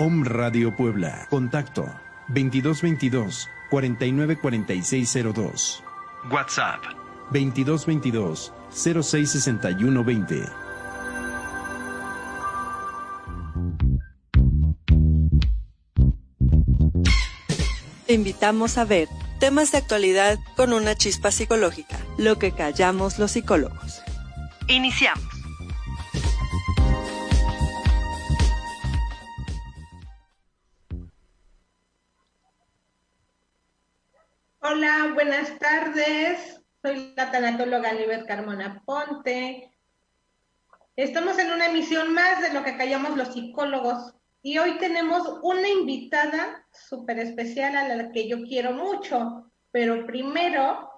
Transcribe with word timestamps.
Om 0.00 0.24
Radio 0.24 0.76
Puebla. 0.76 1.26
Contacto 1.28 1.92
2222 2.28 3.48
494602. 3.68 5.82
WhatsApp 6.30 6.80
2222 7.32 8.52
066120. 8.70 10.44
Te 18.06 18.14
invitamos 18.14 18.78
a 18.78 18.84
ver 18.84 19.08
temas 19.40 19.72
de 19.72 19.78
actualidad 19.78 20.38
con 20.56 20.72
una 20.72 20.94
chispa 20.94 21.32
psicológica, 21.32 21.98
lo 22.18 22.38
que 22.38 22.52
callamos 22.52 23.18
los 23.18 23.32
psicólogos. 23.32 24.00
Iniciamos. 24.68 25.37
Buenas 35.28 35.58
tardes. 35.58 36.58
Soy 36.80 37.12
la 37.14 37.30
tanatóloga 37.30 37.92
Libet 37.92 38.26
Carmona 38.26 38.82
Ponte. 38.86 39.70
Estamos 40.96 41.38
en 41.38 41.50
una 41.50 41.66
emisión 41.66 42.14
más 42.14 42.40
de 42.40 42.50
lo 42.54 42.64
que 42.64 42.78
callamos 42.78 43.14
los 43.14 43.34
psicólogos 43.34 44.14
y 44.40 44.56
hoy 44.56 44.78
tenemos 44.78 45.28
una 45.42 45.68
invitada 45.68 46.66
súper 46.72 47.18
especial 47.18 47.76
a 47.76 47.94
la 47.94 48.10
que 48.10 48.26
yo 48.26 48.42
quiero 48.44 48.72
mucho, 48.72 49.52
pero 49.70 50.06
primero, 50.06 50.90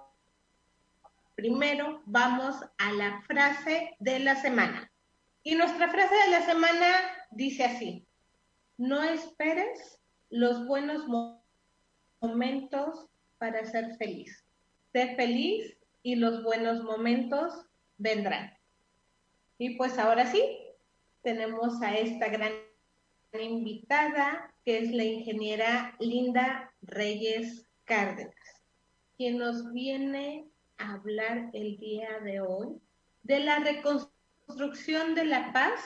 primero 1.34 2.00
vamos 2.04 2.54
a 2.78 2.92
la 2.92 3.22
frase 3.22 3.97
de 3.98 4.20
la 4.20 4.36
semana. 4.36 4.92
Y 5.42 5.56
nuestra 5.56 5.88
frase 5.88 6.14
de 6.14 6.30
la 6.30 6.42
semana 6.42 6.86
dice 7.32 7.64
así, 7.64 8.06
no 8.76 9.02
esperes 9.02 9.98
los 10.28 10.64
buenos 10.68 11.04
momentos 12.20 13.10
para 13.40 13.64
ser 13.64 13.96
feliz. 13.96 14.44
Sé 14.92 15.16
feliz 15.16 15.76
y 16.02 16.16
los 16.16 16.44
buenos 16.44 16.84
momentos 16.84 17.52
vendrán. 17.96 18.52
Y 19.58 19.76
pues 19.76 19.98
ahora 19.98 20.26
sí, 20.26 20.42
tenemos 21.22 21.80
a 21.82 21.96
esta 21.96 22.28
gran 22.28 22.52
invitada, 23.32 24.52
que 24.64 24.78
es 24.78 24.90
la 24.90 25.04
ingeniera 25.04 25.96
Linda 26.00 26.72
Reyes 26.82 27.66
Cárdenas, 27.84 28.34
quien 29.16 29.38
nos 29.38 29.72
viene 29.72 30.46
a 30.76 30.94
hablar 30.94 31.50
el 31.54 31.78
día 31.78 32.20
de 32.20 32.40
hoy 32.42 32.80
de 33.22 33.40
la 33.40 33.58
reconstrucción 33.58 35.14
de 35.14 35.24
la 35.24 35.52
paz 35.52 35.80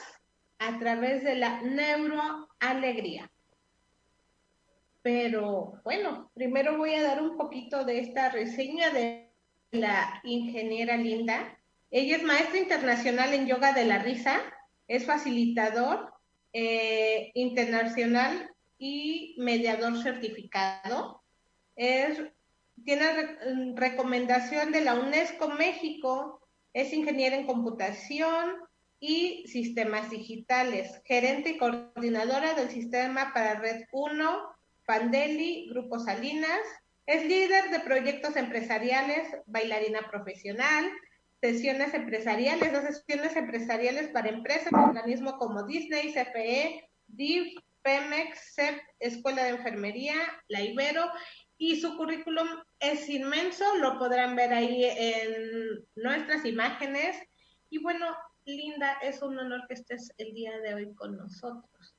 a 0.59 0.77
través 0.79 1.23
de 1.23 1.35
la 1.35 1.61
neuroalegría. 1.61 3.31
Pero 5.05 5.79
bueno, 5.83 6.31
primero 6.33 6.79
voy 6.79 6.95
a 6.95 7.03
dar 7.03 7.21
un 7.21 7.37
poquito 7.37 7.85
de 7.85 7.99
esta 7.99 8.29
reseña 8.29 8.89
de 8.89 9.29
la 9.69 10.19
ingeniera 10.23 10.97
Linda. 10.97 11.59
Ella 11.91 12.15
es 12.15 12.23
maestra 12.23 12.57
internacional 12.57 13.31
en 13.35 13.45
yoga 13.45 13.71
de 13.71 13.85
la 13.85 13.99
risa, 13.99 14.41
es 14.87 15.05
facilitador 15.05 16.11
eh, 16.53 17.29
internacional 17.35 18.49
y 18.79 19.35
mediador 19.37 20.01
certificado. 20.01 21.21
Tiene 21.75 23.37
recomendación 23.75 24.71
de 24.71 24.81
la 24.81 24.95
UNESCO 24.95 25.49
México, 25.49 26.41
es 26.73 26.91
ingeniera 26.93 27.35
en 27.35 27.45
computación 27.45 28.55
y 28.99 29.43
sistemas 29.45 30.09
digitales, 30.09 30.99
gerente 31.05 31.51
y 31.51 31.57
coordinadora 31.59 32.55
del 32.55 32.71
sistema 32.71 33.33
para 33.35 33.59
Red 33.59 33.83
1 33.91 34.54
Pandeli, 34.85 35.67
Grupo 35.69 35.99
Salinas, 35.99 36.61
es 37.05 37.23
líder 37.25 37.69
de 37.69 37.79
proyectos 37.81 38.35
empresariales, 38.35 39.27
bailarina 39.45 40.07
profesional, 40.09 40.91
sesiones 41.41 41.93
empresariales, 41.93 42.73
dos 42.73 42.83
sesiones 42.83 43.35
empresariales 43.35 44.09
para 44.09 44.29
empresas, 44.29 44.73
organismos 44.73 45.33
como 45.33 45.63
Disney, 45.63 46.13
CFE, 46.13 46.89
DIV, 47.07 47.61
Pemex, 47.83 48.55
CEP, 48.55 48.81
Escuela 48.99 49.43
de 49.43 49.49
Enfermería, 49.49 50.15
La 50.47 50.61
Ibero, 50.61 51.05
y 51.57 51.79
su 51.79 51.95
currículum 51.95 52.47
es 52.79 53.07
inmenso, 53.07 53.63
lo 53.77 53.97
podrán 53.99 54.35
ver 54.35 54.53
ahí 54.53 54.85
en 54.85 55.85
nuestras 55.95 56.45
imágenes. 56.45 57.15
Y 57.69 57.77
bueno, 57.77 58.07
Linda, 58.45 58.93
es 59.01 59.21
un 59.21 59.37
honor 59.37 59.61
que 59.67 59.75
estés 59.75 60.11
el 60.17 60.33
día 60.33 60.57
de 60.59 60.73
hoy 60.73 60.93
con 60.95 61.15
nosotros. 61.15 61.94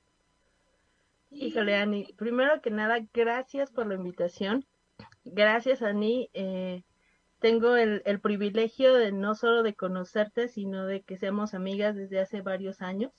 Híjole, 1.30 1.76
Ani, 1.76 2.12
primero 2.16 2.60
que 2.62 2.70
nada, 2.70 2.98
gracias 3.12 3.70
por 3.70 3.86
la 3.86 3.94
invitación. 3.94 4.64
Gracias, 5.24 5.82
Ani. 5.82 6.30
Eh, 6.34 6.82
tengo 7.40 7.76
el, 7.76 8.02
el, 8.06 8.20
privilegio 8.20 8.94
de 8.94 9.12
no 9.12 9.34
solo 9.34 9.62
de 9.62 9.74
conocerte, 9.74 10.48
sino 10.48 10.86
de 10.86 11.02
que 11.02 11.16
seamos 11.16 11.54
amigas 11.54 11.96
desde 11.96 12.20
hace 12.20 12.40
varios 12.40 12.80
años, 12.80 13.12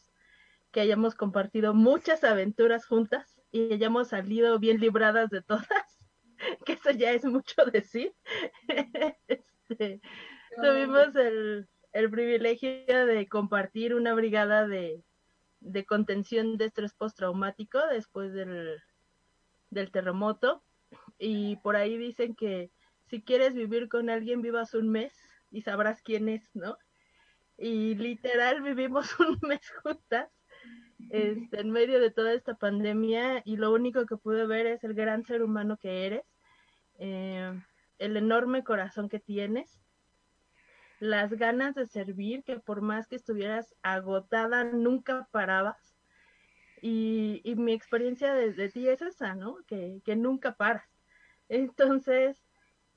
que 0.72 0.82
hayamos 0.82 1.16
compartido 1.16 1.74
muchas 1.74 2.24
aventuras 2.24 2.86
juntas 2.86 3.40
y 3.52 3.74
hayamos 3.74 4.10
salido 4.10 4.58
bien 4.60 4.80
libradas 4.80 5.30
de 5.30 5.42
todas, 5.42 5.68
que 6.66 6.74
eso 6.74 6.92
ya 6.92 7.12
es 7.12 7.26
mucho 7.26 7.66
decir. 7.66 8.14
este, 9.70 10.02
tuvimos 10.62 11.16
el, 11.16 11.68
el 11.94 12.10
privilegio 12.10 13.06
de 13.06 13.28
compartir 13.28 13.94
una 13.94 14.14
brigada 14.14 14.68
de, 14.68 15.04
de 15.68 15.86
contención 15.86 16.58
de 16.58 16.66
estrés 16.66 16.94
postraumático 16.94 17.80
después 17.88 18.34
del, 18.34 18.82
del 19.70 19.92
terremoto. 19.92 20.64
Y 21.18 21.58
por 21.58 21.76
ahí 21.76 21.98
dicen 21.98 22.36
que 22.36 22.72
si 23.08 23.22
quieres 23.22 23.54
vivir 23.54 23.90
con 23.90 24.10
alguien, 24.10 24.42
vivas 24.42 24.74
un 24.74 24.90
mes 24.90 25.14
y 25.52 25.62
sabrás 25.62 26.02
quién 26.02 26.30
es, 26.30 26.50
¿no? 26.56 26.78
Y 27.58 27.96
literal 27.96 28.62
vivimos 28.62 29.08
un 29.20 29.40
mes 29.42 29.62
juntas 29.84 30.30
este, 31.10 31.62
en 31.62 31.72
medio 31.72 32.00
de 32.00 32.12
toda 32.12 32.34
esta 32.34 32.56
pandemia 32.56 33.42
y 33.46 33.58
lo 33.58 33.72
único 33.72 34.06
que 34.06 34.18
pude 34.18 34.46
ver 34.46 34.66
es 34.66 34.84
el 34.84 34.94
gran 34.94 35.24
ser 35.24 35.44
humano 35.44 35.78
que 35.78 36.06
eres, 36.06 36.26
eh, 37.00 37.54
el 38.00 38.18
enorme 38.18 38.64
corazón 38.64 39.08
que 39.08 39.20
tienes, 39.20 39.80
las 41.00 41.34
ganas 41.34 41.76
de 41.76 41.86
servir, 41.86 42.44
que 42.44 42.60
por 42.60 42.82
más 42.82 43.08
que 43.08 43.16
estuvieras 43.16 43.76
agotada, 43.82 44.64
nunca 44.64 45.28
parabas. 45.32 45.96
Y, 46.82 47.42
mi 47.58 47.74
experiencia 47.74 48.34
de, 48.34 48.70
ti 48.70 48.88
es 48.88 49.02
esa, 49.02 49.36
¿no? 49.36 49.58
Que, 49.68 50.02
que 50.06 50.16
nunca 50.16 50.56
paras. 50.56 50.88
Entonces, 51.50 52.44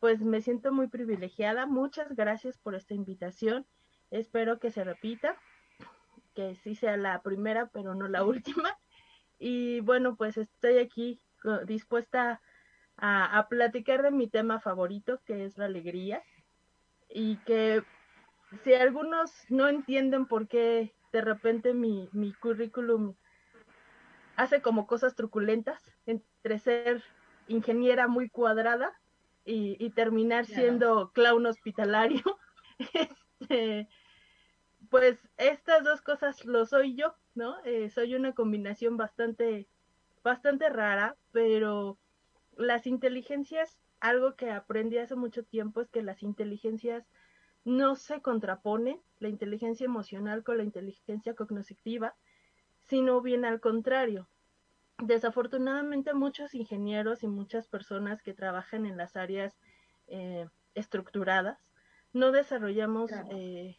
pues 0.01 0.21
me 0.21 0.41
siento 0.41 0.73
muy 0.73 0.89
privilegiada. 0.89 1.67
Muchas 1.67 2.15
gracias 2.15 2.59
por 2.59 2.75
esta 2.75 2.95
invitación. 2.95 3.67
Espero 4.11 4.59
que 4.59 4.71
se 4.71 4.85
repita 4.85 5.37
que 6.35 6.55
sí 6.57 6.75
sea 6.75 6.97
la 6.97 7.23
primera, 7.23 7.67
pero 7.69 7.95
no 7.95 8.09
la 8.09 8.25
última. 8.25 8.79
Y 9.39 9.81
bueno, 9.81 10.17
pues 10.17 10.37
estoy 10.37 10.79
aquí 10.79 11.21
dispuesta 11.67 12.43
a, 12.97 13.47
platicar 13.49 14.03
de 14.03 14.11
mi 14.11 14.29
tema 14.29 14.61
favorito, 14.61 15.23
que 15.25 15.45
es 15.45 15.57
la 15.57 15.65
alegría. 15.65 16.23
Y 17.13 17.37
que 17.39 17.83
si 18.65 18.75
algunos 18.75 19.33
no 19.49 19.69
entienden 19.69 20.27
por 20.27 20.49
qué 20.49 20.95
de 21.13 21.21
repente 21.21 21.75
mi, 21.75 22.09
mi 22.13 22.33
currículum 22.33 23.15
hace 24.37 24.63
como 24.63 24.87
cosas 24.87 25.15
truculentas 25.15 25.83
entre 26.07 26.59
ser 26.59 27.03
ingeniera 27.49 28.09
muy 28.09 28.29
cuadrada 28.29 28.93
y, 29.45 29.91
terminar 29.91 30.47
siendo 30.47 31.11
clown 31.13 31.47
hospitalario. 31.47 32.23
este, 33.41 33.89
pues 34.89 35.19
estas 35.37 35.85
dos 35.85 36.01
cosas 36.03 36.45
lo 36.45 36.67
soy 36.67 36.95
yo, 36.95 37.15
¿no? 37.35 37.57
Eh, 37.65 37.91
soy 37.91 38.15
una 38.15 38.33
combinación 38.33 38.97
bastante, 38.97 39.69
bastante 40.23 40.69
rara, 40.69 41.17
pero 41.33 41.99
las 42.57 42.87
inteligencias, 42.87 43.79
algo 44.01 44.35
que 44.35 44.51
aprendí 44.51 44.99
hace 44.99 45.17
mucho 45.17 45.45
tiempo 45.45 45.81
es 45.81 45.91
que 45.91 46.03
las 46.03 46.23
inteligencias 46.23 47.07
no 47.65 47.97
se 47.97 48.23
contraponen, 48.23 49.01
la 49.19 49.29
inteligencia 49.29 49.85
emocional 49.85 50.43
con 50.43 50.57
la 50.57 50.65
inteligencia 50.65 51.35
cognitiva, 51.35 52.15
sino 52.89 53.21
bien 53.21 53.45
al 53.45 53.61
contrario. 53.61 54.29
Desafortunadamente 54.99 56.15
muchos 56.15 56.55
ingenieros 56.55 57.23
y 57.23 57.29
muchas 57.29 57.69
personas 57.69 58.23
que 58.23 58.35
trabajan 58.35 58.87
en 58.87 58.97
las 58.97 59.17
áreas 59.17 59.59
eh, 60.09 60.47
estructuradas 60.75 61.59
no 62.13 62.33
desarrollamos 62.33 63.11
eh, 63.31 63.79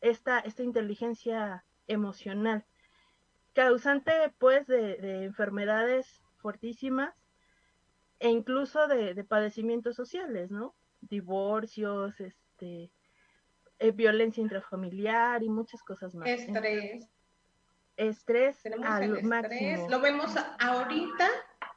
esta, 0.00 0.38
esta 0.38 0.62
inteligencia 0.62 1.64
emocional, 1.86 2.64
causante 3.52 4.12
pues 4.38 4.66
de, 4.66 5.24
enfermedades 5.24 6.22
fuertísimas 6.36 7.14
e 8.18 8.28
incluso 8.30 8.86
de, 8.88 9.22
padecimientos 9.24 9.96
sociales, 9.96 10.50
¿no? 10.50 10.74
Divorcios, 11.00 12.18
este, 12.20 12.90
eh, 13.78 13.92
violencia 13.92 14.42
intrafamiliar 14.42 15.42
y 15.42 15.48
muchas 15.48 15.82
cosas 15.82 16.14
más. 16.14 16.28
Estrés. 16.28 17.08
Estrés 17.96 18.66
al 18.66 19.22
máximo. 19.22 19.88
Lo 19.88 20.00
vemos 20.00 20.34
ahorita, 20.60 21.28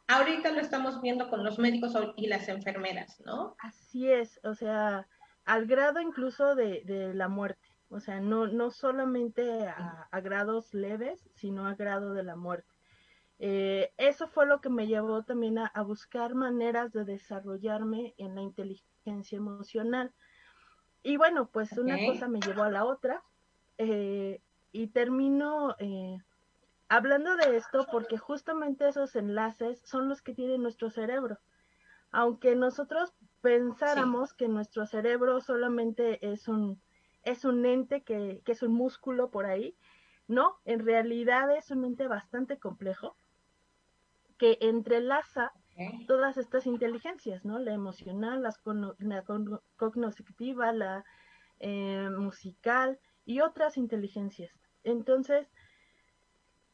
ahorita 0.07 0.51
lo 0.51 0.61
estamos 0.61 1.01
viendo 1.01 1.29
con 1.29 1.43
los 1.43 1.57
médicos 1.57 1.93
y 2.15 2.27
las 2.27 2.47
enfermeras, 2.47 3.19
¿no? 3.25 3.55
Así 3.59 4.11
es, 4.11 4.39
o 4.43 4.53
sea, 4.53 5.07
al 5.45 5.65
grado 5.65 5.99
incluso 5.99 6.53
de, 6.53 6.83
de 6.85 7.13
la 7.13 7.27
muerte 7.27 7.71
o 7.91 7.99
sea, 7.99 8.21
no, 8.21 8.47
no 8.47 8.71
solamente 8.71 9.67
a, 9.67 10.21
grados 10.21 10.73
leves, 10.73 11.29
sino 11.35 11.67
a 11.67 11.75
grado 11.75 12.13
de 12.13 12.23
la 12.23 12.37
muerte. 12.37 12.70
Eh, 13.43 13.91
eso 13.97 14.27
fue 14.27 14.45
lo 14.45 14.61
que 14.61 14.69
me 14.69 14.85
llevó 14.85 15.23
también 15.23 15.57
a, 15.57 15.81
buscar 15.81 16.35
maneras 16.35 16.93
de 16.93 17.05
desarrollarme 17.05 18.13
en 18.19 18.35
la 18.35 18.41
inteligencia 18.41 19.35
emocional. 19.35 20.13
Y 21.01 21.17
bueno, 21.17 21.49
pues 21.49 21.71
una 21.75 21.97
cosa 22.05 22.27
me 22.27 22.39
llevó 22.39 22.61
a 22.61 22.69
la 22.69 22.85
otra 22.85 23.23
eh, 23.79 24.43
y 24.71 24.89
termino 24.89 25.75
eh, 25.79 26.19
hablando 26.87 27.35
de 27.35 27.57
esto 27.57 27.87
porque 27.91 28.19
justamente 28.19 28.87
esos 28.87 29.15
enlaces 29.15 29.81
son 29.85 30.07
los 30.07 30.21
que 30.21 30.35
tiene 30.35 30.59
nuestro 30.59 30.91
cerebro. 30.91 31.39
Aunque 32.11 32.55
nosotros 32.55 33.11
pensáramos 33.41 34.35
que 34.35 34.49
nuestro 34.49 34.85
cerebro 34.85 35.41
solamente 35.41 36.31
es 36.31 36.47
un 36.47 36.79
es 37.23 37.43
un 37.43 37.65
ente 37.65 38.03
que, 38.03 38.43
es 38.45 38.61
un 38.61 38.73
músculo 38.73 39.31
por 39.31 39.47
ahí. 39.47 39.75
No, 40.27 40.59
en 40.63 40.85
realidad 40.85 41.49
es 41.57 41.71
un 41.71 41.85
ente 41.85 42.07
bastante 42.07 42.59
complejo 42.59 43.15
que 44.41 44.57
entrelaza 44.59 45.53
todas 46.07 46.35
estas 46.37 46.65
inteligencias, 46.65 47.45
¿no? 47.45 47.59
La 47.59 47.73
emocional, 47.73 48.41
la 48.41 49.23
cognitiva, 49.77 50.71
la 50.71 51.05
eh, 51.59 52.09
musical 52.17 52.99
y 53.23 53.41
otras 53.41 53.77
inteligencias. 53.77 54.51
Entonces, 54.83 55.47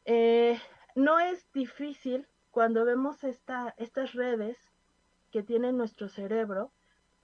eh, 0.06 0.58
no 0.94 1.20
es 1.20 1.52
difícil 1.52 2.26
cuando 2.50 2.86
vemos 2.86 3.22
esta, 3.22 3.74
estas 3.76 4.14
redes 4.14 4.56
que 5.30 5.42
tiene 5.42 5.70
nuestro 5.70 6.08
cerebro, 6.08 6.72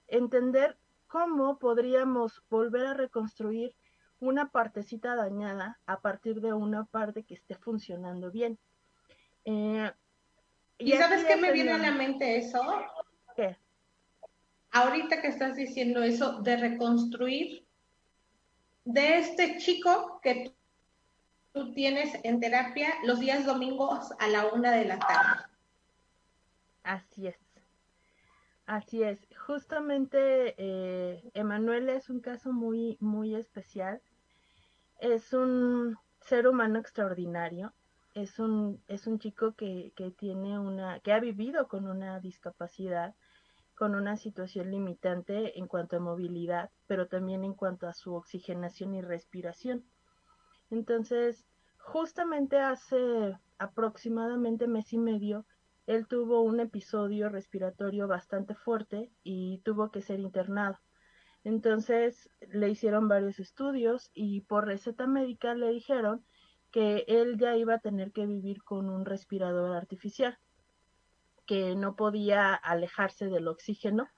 entender 0.07 0.77
cómo 1.07 1.57
podríamos 1.57 2.43
volver 2.51 2.85
a 2.85 2.93
reconstruir 2.93 3.75
una 4.19 4.51
partecita 4.51 5.15
dañada 5.15 5.79
a 5.87 6.01
partir 6.01 6.39
de 6.39 6.53
una 6.53 6.85
parte 6.85 7.23
que 7.23 7.33
esté 7.33 7.55
funcionando 7.55 8.29
bien. 8.29 8.59
Eh, 9.45 9.91
¿Y, 10.77 10.91
sabes 10.93 11.23
qué 11.25 11.35
me 11.37 11.51
viene 11.51 11.71
a 11.71 11.77
la 11.77 11.91
mente 11.91 12.37
eso? 12.37 12.61
¿Qué? 13.35 13.57
Ahorita 14.71 15.21
que 15.21 15.27
estás 15.27 15.55
diciendo 15.55 16.03
eso 16.03 16.41
de 16.41 16.57
reconstruir 16.57 17.65
de 18.83 19.17
este 19.17 19.57
chico 19.57 20.19
que 20.21 20.53
tú 21.53 21.73
tienes 21.73 22.17
en 22.23 22.39
terapia 22.39 22.93
los 23.03 23.19
días 23.19 23.45
domingos 23.45 24.11
a 24.19 24.27
la 24.27 24.47
una 24.47 24.71
de 24.71 24.85
la 24.85 24.99
tarde. 24.99 25.43
Así 26.83 27.27
es. 27.27 27.37
Así 28.67 29.03
es, 29.03 29.19
justamente 29.45 30.55
eh, 30.57 31.23
Emanuel 31.35 31.87
es 31.89 32.09
un 32.09 32.19
caso 32.19 32.51
muy, 32.51 32.97
muy 32.99 33.35
especial. 33.35 34.01
Es 34.99 35.33
un 35.33 35.97
ser 36.21 36.47
humano 36.47 36.79
extraordinario. 36.79 37.73
Es 38.15 38.39
un, 38.39 38.81
es 38.87 39.05
un 39.07 39.19
chico 39.19 39.53
que, 39.55 39.93
que 39.95 40.09
tiene 40.09 40.57
una, 40.57 40.99
que 41.01 41.11
ha 41.11 41.19
vivido 41.19 41.67
con 41.67 41.85
una 41.85 42.19
discapacidad, 42.19 43.13
con 43.75 43.93
una 43.93 44.15
situación 44.15 44.71
limitante 44.71 45.59
en 45.59 45.67
cuanto 45.67 45.97
a 45.97 45.99
movilidad, 45.99 46.71
pero 46.87 47.07
también 47.07 47.43
en 47.43 47.53
cuanto 47.53 47.87
a 47.87 47.93
su 47.93 48.15
oxigenación 48.15 48.95
y 48.95 49.01
respiración. 49.01 49.85
Entonces, 50.71 51.45
justamente 51.77 52.57
hace 52.57 53.37
aproximadamente 53.57 54.67
mes 54.67 54.91
y 54.93 54.97
medio, 54.97 55.45
él 55.85 56.07
tuvo 56.07 56.41
un 56.41 56.61
episodio 56.61 57.27
respiratorio 57.29 58.07
bastante 58.07 58.55
fuerte 58.55 59.11
y 59.23 59.59
tuvo 59.65 59.91
que 59.91 60.01
ser 60.01 60.19
internado. 60.19 60.79
Entonces 61.43 62.29
le 62.39 62.69
hicieron 62.69 63.07
varios 63.07 63.39
estudios 63.39 64.09
y 64.13 64.41
por 64.41 64.65
receta 64.65 65.05
médica 65.05 65.53
le 65.53 65.69
dijeron 65.69 66.25
que 66.75 67.05
él 67.07 67.37
ya 67.37 67.55
iba 67.55 67.75
a 67.75 67.79
tener 67.79 68.11
que 68.11 68.25
vivir 68.25 68.61
con 68.61 68.89
un 68.89 69.05
respirador 69.05 69.77
artificial, 69.77 70.37
que 71.45 71.73
no 71.73 71.95
podía 71.95 72.53
alejarse 72.53 73.27
del 73.27 73.47
oxígeno, 73.47 74.09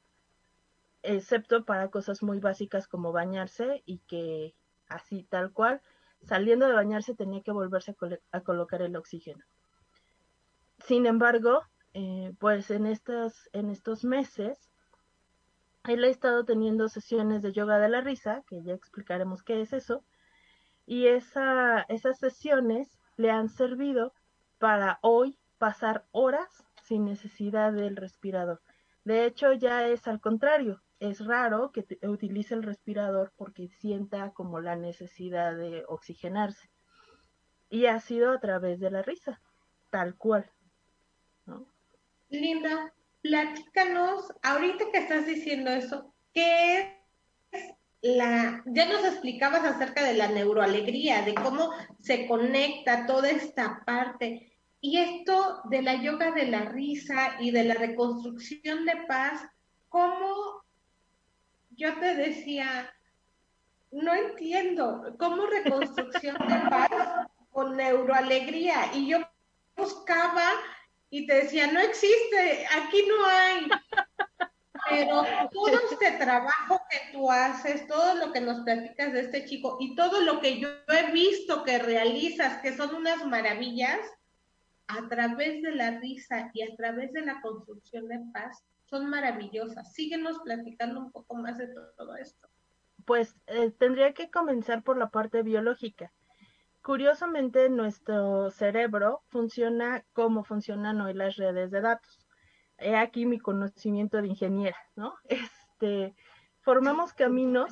excepto 1.04 1.66
para 1.66 1.92
cosas 1.92 2.24
muy 2.24 2.40
básicas 2.40 2.88
como 2.88 3.12
bañarse 3.12 3.84
y 3.86 4.00
que 4.08 4.56
así 4.88 5.22
tal 5.22 5.54
cual, 5.54 5.84
saliendo 6.24 6.66
de 6.66 6.74
bañarse 6.74 7.14
tenía 7.14 7.44
que 7.44 7.52
volverse 7.52 7.96
a, 8.32 8.42
colocar 8.42 8.82
el 8.82 8.96
oxígeno. 8.96 9.46
Sin 10.80 11.06
embargo, 11.06 11.62
eh, 11.94 12.34
pues 12.40 12.72
en 12.72 12.88
estos, 12.88 13.52
en 13.54 13.70
estos 13.70 14.04
meses, 14.04 14.72
él 15.84 16.04
ha 16.04 16.08
estado 16.08 16.44
teniendo 16.44 16.90
sesiones 16.90 17.44
de 17.44 17.52
yoga 17.52 17.78
de 17.78 17.90
la 17.90 18.02
risa, 18.02 18.44
que 18.48 18.64
ya 18.64 18.74
explicaremos 18.74 19.44
qué 19.44 19.62
es 19.62 19.74
eso, 19.74 20.04
y 20.88 21.08
esa, 21.08 21.82
esas 21.90 22.18
sesiones 22.18 22.98
le 23.18 23.30
han 23.30 23.50
servido 23.50 24.14
para 24.58 24.98
hoy 25.02 25.38
pasar 25.60 26.06
horas 26.12 26.66
sin 26.84 27.04
necesidad 27.06 27.74
del 27.74 27.98
respirador. 27.98 28.62
De 29.04 29.26
hecho, 29.26 29.52
ya 29.54 29.86
es 29.88 30.08
al 30.08 30.22
contrario, 30.22 30.82
es 31.00 31.26
raro 31.26 31.72
que 31.72 31.86
utilice 32.04 32.54
el 32.54 32.64
respirador 32.64 33.34
porque 33.36 33.68
sienta 33.68 34.32
como 34.32 34.62
la 34.62 34.78
necesidad 34.78 35.56
de 35.56 35.84
oxigenarse. 35.88 36.70
Y 37.70 37.88
ha 37.88 38.00
sido 38.00 38.32
a 38.32 38.40
través 38.40 38.80
de 38.80 38.90
la 38.90 39.02
risa, 39.02 39.42
tal 39.90 40.16
cual. 40.16 40.50
Linda, 42.30 42.94
platícanos, 43.22 44.32
ahorita 44.42 44.86
que 44.92 45.00
estás 45.00 45.28
diciendo 45.28 45.70
eso, 45.70 46.14
¿qué 46.34 46.98
es 47.52 47.76
la, 48.02 48.64
ya 48.66 48.86
nos 48.86 49.04
explicabas 49.04 49.64
acerca 49.64 50.04
de 50.04 50.14
la 50.14 50.28
neuroalegría, 50.28 51.24
de 51.24 51.34
cómo 51.34 51.72
se 52.00 52.28
conecta 52.28 53.06
toda 53.06 53.30
esta 53.30 53.84
parte. 53.86 54.54
Y 54.80 55.00
esto 55.00 55.62
de 55.66 55.82
la 55.82 55.96
yoga 55.96 56.32
de 56.32 56.46
la 56.46 56.66
risa 56.66 57.38
y 57.40 57.52
de 57.52 57.64
la 57.64 57.74
reconstrucción 57.74 58.86
de 58.86 58.96
paz, 59.08 59.42
¿cómo 59.90 60.64
yo 61.72 61.98
te 62.00 62.16
decía, 62.16 62.94
no 63.92 64.14
entiendo, 64.14 65.16
¿cómo 65.18 65.46
reconstrucción 65.48 66.38
de 66.48 66.70
paz 66.70 67.28
con 67.52 67.76
neuroalegría? 67.76 68.92
Y 68.94 69.08
yo 69.08 69.20
buscaba 69.76 70.52
y 71.10 71.26
te 71.26 71.36
decía, 71.36 71.72
no 71.72 71.80
existe, 71.80 72.68
aquí 72.76 73.04
no 73.08 73.26
hay. 73.26 73.68
Pero 74.98 75.24
todo 75.52 75.80
este 75.92 76.18
trabajo 76.18 76.82
que 76.90 77.14
tú 77.14 77.30
haces, 77.32 77.88
todo 77.88 78.16
lo 78.16 78.34
que 78.34 78.42
nos 78.42 78.62
platicas 78.62 79.14
de 79.14 79.22
este 79.22 79.46
chico 79.46 79.78
y 79.80 79.96
todo 79.96 80.22
lo 80.22 80.40
que 80.40 80.60
yo 80.60 80.70
he 80.88 81.12
visto 81.12 81.64
que 81.64 81.78
realizas, 81.78 82.62
que 82.62 82.76
son 82.76 82.96
unas 82.96 83.26
maravillas, 83.26 84.00
a 84.88 85.08
través 85.10 85.62
de 85.62 85.76
la 85.76 86.00
risa 86.00 86.50
y 86.54 86.64
a 86.64 86.76
través 86.76 87.12
de 87.14 87.22
la 87.22 87.42
construcción 87.42 88.08
de 88.08 88.20
paz, 88.34 88.64
son 88.86 89.10
maravillosas. 89.10 89.94
Síguenos 89.94 90.40
platicando 90.40 91.00
un 91.00 91.12
poco 91.12 91.36
más 91.36 91.58
de 91.58 91.68
todo 91.98 92.16
esto. 92.16 92.48
Pues 93.06 93.36
eh, 93.48 93.72
tendría 93.72 94.14
que 94.14 94.32
comenzar 94.32 94.84
por 94.84 94.98
la 94.98 95.10
parte 95.10 95.44
biológica. 95.44 96.12
Curiosamente, 96.82 97.70
nuestro 97.70 98.50
cerebro 98.50 99.24
funciona 99.28 100.06
como 100.14 100.46
funcionan 100.46 101.02
hoy 101.02 101.14
las 101.14 101.36
redes 101.36 101.70
de 101.70 101.82
datos 101.82 102.27
he 102.78 102.96
aquí 102.96 103.26
mi 103.26 103.40
conocimiento 103.40 104.22
de 104.22 104.28
ingeniera, 104.28 104.78
¿no? 104.96 105.16
Este, 105.80 106.16
formamos 106.62 107.14
caminos 107.14 107.72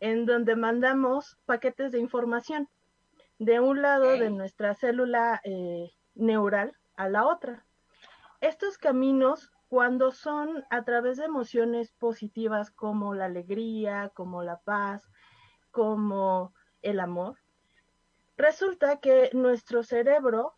en 0.00 0.26
donde 0.26 0.56
mandamos 0.56 1.38
paquetes 1.46 1.92
de 1.92 2.00
información 2.00 2.68
de 3.38 3.60
un 3.60 3.82
lado 3.82 4.10
de 4.10 4.30
nuestra 4.30 4.74
célula 4.74 5.40
eh, 5.44 5.92
neural 6.14 6.76
a 6.96 7.08
la 7.08 7.26
otra. 7.26 7.64
Estos 8.40 8.76
caminos, 8.76 9.50
cuando 9.68 10.10
son 10.10 10.64
a 10.70 10.84
través 10.84 11.16
de 11.16 11.24
emociones 11.24 11.92
positivas 11.92 12.70
como 12.70 13.14
la 13.14 13.26
alegría, 13.26 14.10
como 14.14 14.42
la 14.42 14.60
paz, 14.60 15.08
como 15.70 16.52
el 16.82 17.00
amor, 17.00 17.38
resulta 18.36 19.00
que 19.00 19.30
nuestro 19.32 19.82
cerebro, 19.82 20.54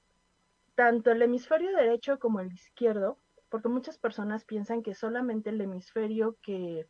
tanto 0.74 1.10
el 1.10 1.22
hemisferio 1.22 1.74
derecho 1.76 2.18
como 2.18 2.40
el 2.40 2.52
izquierdo, 2.52 3.18
porque 3.48 3.68
muchas 3.68 3.98
personas 3.98 4.44
piensan 4.44 4.82
que 4.82 4.94
solamente 4.94 5.50
el 5.50 5.60
hemisferio 5.60 6.36
que, 6.42 6.86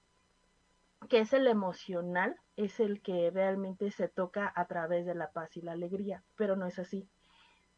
que 1.09 1.21
es 1.21 1.33
el 1.33 1.47
emocional 1.47 2.37
es 2.57 2.81
el 2.81 3.03
que 3.03 3.31
realmente 3.31 3.91
se 3.91 4.09
toca 4.09 4.53
a 4.55 4.67
través 4.67 5.07
de 5.07 5.15
la 5.15 5.31
paz 5.31 5.57
y 5.57 5.63
la 5.63 5.73
alegría, 5.73 6.25
pero 6.37 6.57
no 6.57 6.67
es 6.67 6.79
así. 6.79 7.09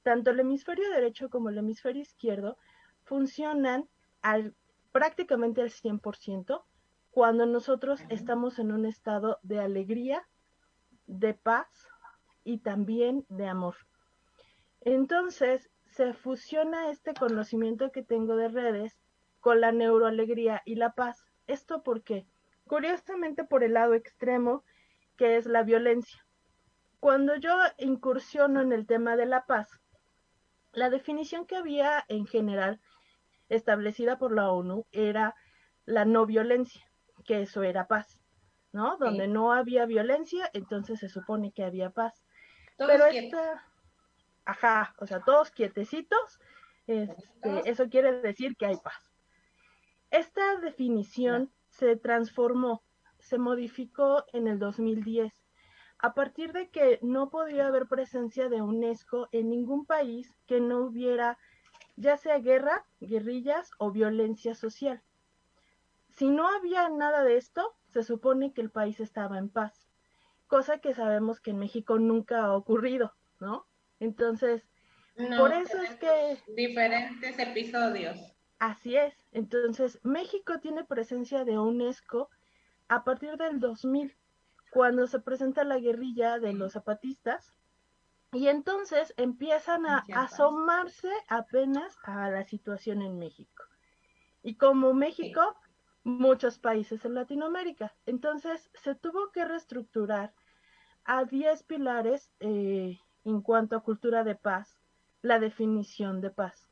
Tanto 0.03 0.31
el 0.31 0.41
hemisferio 0.41 0.89
derecho 0.91 1.29
como 1.29 1.49
el 1.49 1.59
hemisferio 1.59 2.03
izquierdo 2.03 2.57
funcionan 3.05 3.89
al, 4.23 4.55
prácticamente 4.93 5.61
al 5.61 5.71
100% 5.71 6.63
cuando 7.11 7.47
nosotros 7.47 8.01
estamos 8.09 8.59
en 8.59 8.71
un 8.71 8.87
estado 8.87 9.39
de 9.43 9.59
alegría, 9.59 10.27
de 11.07 11.35
paz 11.35 11.89
y 12.45 12.59
también 12.59 13.27
de 13.29 13.49
amor. 13.49 13.75
Entonces, 14.81 15.69
se 15.99 16.15
fusiona 16.15 16.91
este 16.91 17.13
conocimiento 17.13 17.91
que 17.91 18.05
tengo 18.05 18.37
de 18.37 18.47
redes 18.47 18.97
con 19.41 19.61
la 19.61 19.73
neuroalegría 19.73 20.63
y 20.65 20.77
la 20.77 20.93
paz. 20.93 21.27
¿Esto 21.49 21.83
por 21.83 22.05
qué? 22.05 22.25
Curiosamente 22.69 23.43
por 23.43 23.65
el 23.65 23.75
lado 23.75 23.95
extremo, 23.95 24.63
que 25.17 25.37
es 25.37 25.47
la 25.47 25.65
violencia. 25.65 26.25
Cuando 27.01 27.35
yo 27.35 27.53
incursiono 27.79 28.61
en 28.61 28.73
el 28.73 28.87
tema 28.87 29.17
de 29.17 29.27
la 29.27 29.45
paz, 29.47 29.69
la 30.71 30.89
definición 30.89 31.47
que 31.47 31.57
había 31.57 32.05
en 32.07 32.27
general 32.27 32.81
establecida 33.49 34.19
por 34.19 34.33
la 34.33 34.53
ONU 34.53 34.87
era 34.93 35.35
la 35.85 36.05
no 36.05 36.27
violencia, 36.27 36.89
que 37.25 37.43
eso 37.43 37.65
era 37.65 37.89
paz, 37.89 38.21
¿no? 38.71 38.99
Donde 38.99 39.27
no 39.27 39.53
había 39.53 39.85
violencia, 39.85 40.49
entonces 40.53 41.01
se 41.01 41.09
supone 41.09 41.51
que 41.51 41.65
había 41.65 41.91
paz. 41.91 42.23
Pero 42.77 43.05
esta, 43.07 43.65
ajá, 44.49 44.95
o 44.99 45.07
sea, 45.07 45.21
todos 45.21 45.51
quietecitos, 45.51 46.41
este, 46.87 47.71
eso 47.71 47.91
quiere 47.91 48.13
decir 48.23 48.57
que 48.57 48.65
hay 48.65 48.77
paz. 48.79 49.13
Esta 50.11 50.57
definición 50.57 51.53
se 51.69 51.97
transformó, 51.97 52.83
se 53.19 53.37
modificó 53.37 54.25
en 54.33 54.49
el 54.49 54.59
2010, 54.59 55.35
a 55.99 56.15
partir 56.15 56.55
de 56.55 56.71
que 56.71 56.99
no 57.03 57.29
podía 57.29 57.67
haber 57.67 57.89
presencia 57.89 58.49
de 58.49 58.63
UNESCO 58.63 59.29
en 59.33 59.51
ningún 59.51 59.85
país 59.85 60.35
que 60.47 60.61
no 60.61 60.79
hubiera 60.79 61.37
ya 61.97 62.17
sea 62.17 62.39
guerra, 62.39 62.87
guerrillas 63.01 63.73
o 63.77 63.91
violencia 63.91 64.55
social. 64.55 65.03
Si 66.09 66.31
no 66.31 66.49
había 66.49 66.89
nada 66.89 67.23
de 67.23 67.37
esto, 67.37 67.77
se 67.89 68.03
supone 68.03 68.55
que 68.55 68.63
el 68.63 68.71
país 68.71 68.99
estaba 68.99 69.37
en 69.37 69.51
paz, 69.51 69.91
cosa 70.47 70.79
que 70.79 70.95
sabemos 70.95 71.39
que 71.39 71.51
en 71.51 71.59
México 71.59 71.99
nunca 71.99 72.45
ha 72.45 72.55
ocurrido, 72.55 73.13
¿no? 73.41 73.68
Entonces, 74.01 74.63
por 75.37 75.53
eso 75.53 75.77
es 75.83 75.97
que... 75.97 76.39
Diferentes 76.55 77.39
episodios. 77.39 78.19
Así 78.59 78.97
es. 78.97 79.15
Entonces, 79.33 79.99
México 80.03 80.59
tiene 80.61 80.85
presencia 80.85 81.45
de 81.45 81.59
UNESCO 81.59 82.29
a 82.89 83.05
partir 83.05 83.37
del 83.37 83.61
2000, 83.61 84.17
cuando 84.71 85.07
se 85.07 85.21
presenta 85.21 85.65
la 85.65 85.79
guerrilla 85.79 86.39
de 86.39 86.53
los 86.53 86.73
zapatistas, 86.73 87.55
y 88.33 88.49
entonces 88.49 89.15
empiezan 89.17 89.87
a 89.87 90.05
asomarse 90.15 91.11
apenas 91.29 91.97
a 92.03 92.31
la 92.31 92.45
situación 92.45 93.03
en 93.03 93.19
México. 93.19 93.65
Y 94.43 94.57
como 94.57 94.93
México, 94.93 95.57
muchos 96.05 96.59
países 96.59 97.05
en 97.05 97.15
Latinoamérica. 97.15 97.95
Entonces 98.07 98.71
se 98.75 98.95
tuvo 98.95 99.31
que 99.31 99.45
reestructurar 99.45 100.33
a 101.05 101.25
10 101.25 101.63
pilares 101.65 102.31
eh, 102.41 102.99
en 103.25 103.43
cuanto 103.43 103.77
a 103.77 103.83
cultura 103.83 104.25
de 104.25 104.35
paz, 104.35 104.79
la 105.23 105.39
definición 105.39 106.21
de 106.21 106.31
paz. 106.31 106.69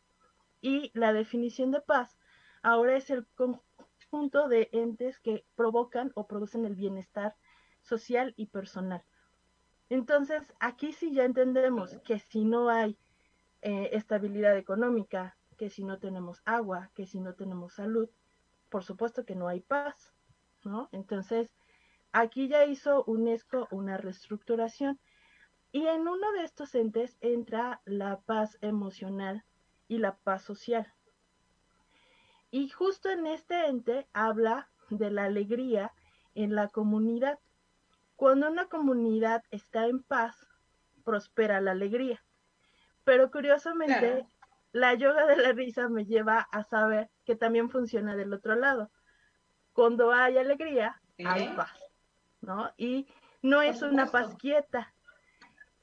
Y 0.61 0.91
la 0.95 1.12
definición 1.12 1.71
de 1.71 1.81
paz 1.81 2.19
ahora 2.62 2.97
es 2.97 3.11
el 3.11 3.26
conjunto 3.35 4.49
de 4.49 4.69
entes 4.73 5.19
que 5.21 5.45
provocan 5.55 6.12
o 6.15 6.26
producen 6.26 6.65
el 6.65 6.75
bienestar 6.75 7.35
social 7.83 8.35
y 8.37 8.47
personal. 8.47 9.03
Entonces, 9.88 10.53
aquí 10.59 10.93
sí 10.93 11.12
ya 11.12 11.25
entendemos 11.25 11.97
que 12.05 12.19
si 12.19 12.45
no 12.45 12.69
hay 12.69 12.99
eh, 13.62 13.91
estabilidad 13.93 14.57
económica, 14.57 15.37
que 15.57 15.71
si 15.71 15.85
no 15.85 15.99
tenemos 15.99 16.43
agua, 16.45 16.91
que 16.95 17.07
si 17.07 17.21
no 17.21 17.35
tenemos 17.35 17.75
salud, 17.75 18.09
por 18.69 18.85
supuesto 18.85 19.25
que 19.25 19.37
no 19.37 19.49
hay 19.49 19.61
paz, 19.61 20.12
¿no? 20.65 20.88
Entonces, 20.93 21.55
aquí 22.12 22.49
ya 22.49 22.65
hizo 22.65 23.05
UNESCO 23.05 23.69
una 23.71 23.97
reestructuración 23.97 24.99
y 25.76 25.87
en 25.88 26.09
uno 26.09 26.33
de 26.33 26.42
estos 26.42 26.75
entes 26.75 27.18
entra 27.21 27.83
la 27.85 28.21
paz 28.21 28.56
emocional 28.62 29.45
y 29.88 29.99
la 29.99 30.16
paz 30.16 30.42
social. 30.42 30.90
Y 32.50 32.71
justo 32.71 33.11
en 33.11 33.26
este 33.26 33.66
ente 33.66 34.09
habla 34.14 34.71
de 34.88 35.11
la 35.11 35.25
alegría 35.25 35.92
en 36.35 36.54
la 36.54 36.68
comunidad. 36.68 37.40
Cuando 38.14 38.50
una 38.50 38.71
comunidad 38.71 39.45
está 39.50 39.85
en 39.85 40.02
paz, 40.02 40.47
prospera 41.04 41.61
la 41.61 41.73
alegría. 41.73 42.25
Pero 43.04 43.30
curiosamente, 43.30 44.26
la 44.73 44.95
yoga 44.95 45.26
de 45.26 45.37
la 45.37 45.52
risa 45.52 45.90
me 45.90 46.06
lleva 46.06 46.38
a 46.52 46.64
saber 46.64 47.11
que 47.26 47.37
también 47.37 47.68
funciona 47.68 48.16
del 48.16 48.33
otro 48.33 48.54
lado. 48.54 48.90
Cuando 49.75 50.11
hay 50.11 50.38
alegría, 50.38 51.02
hay 51.23 51.54
paz, 51.54 51.78
¿no? 52.40 52.73
Y 52.78 53.06
no 53.42 53.61
es 53.61 53.83
una 53.83 54.06
paz 54.06 54.35
quieta, 54.38 54.95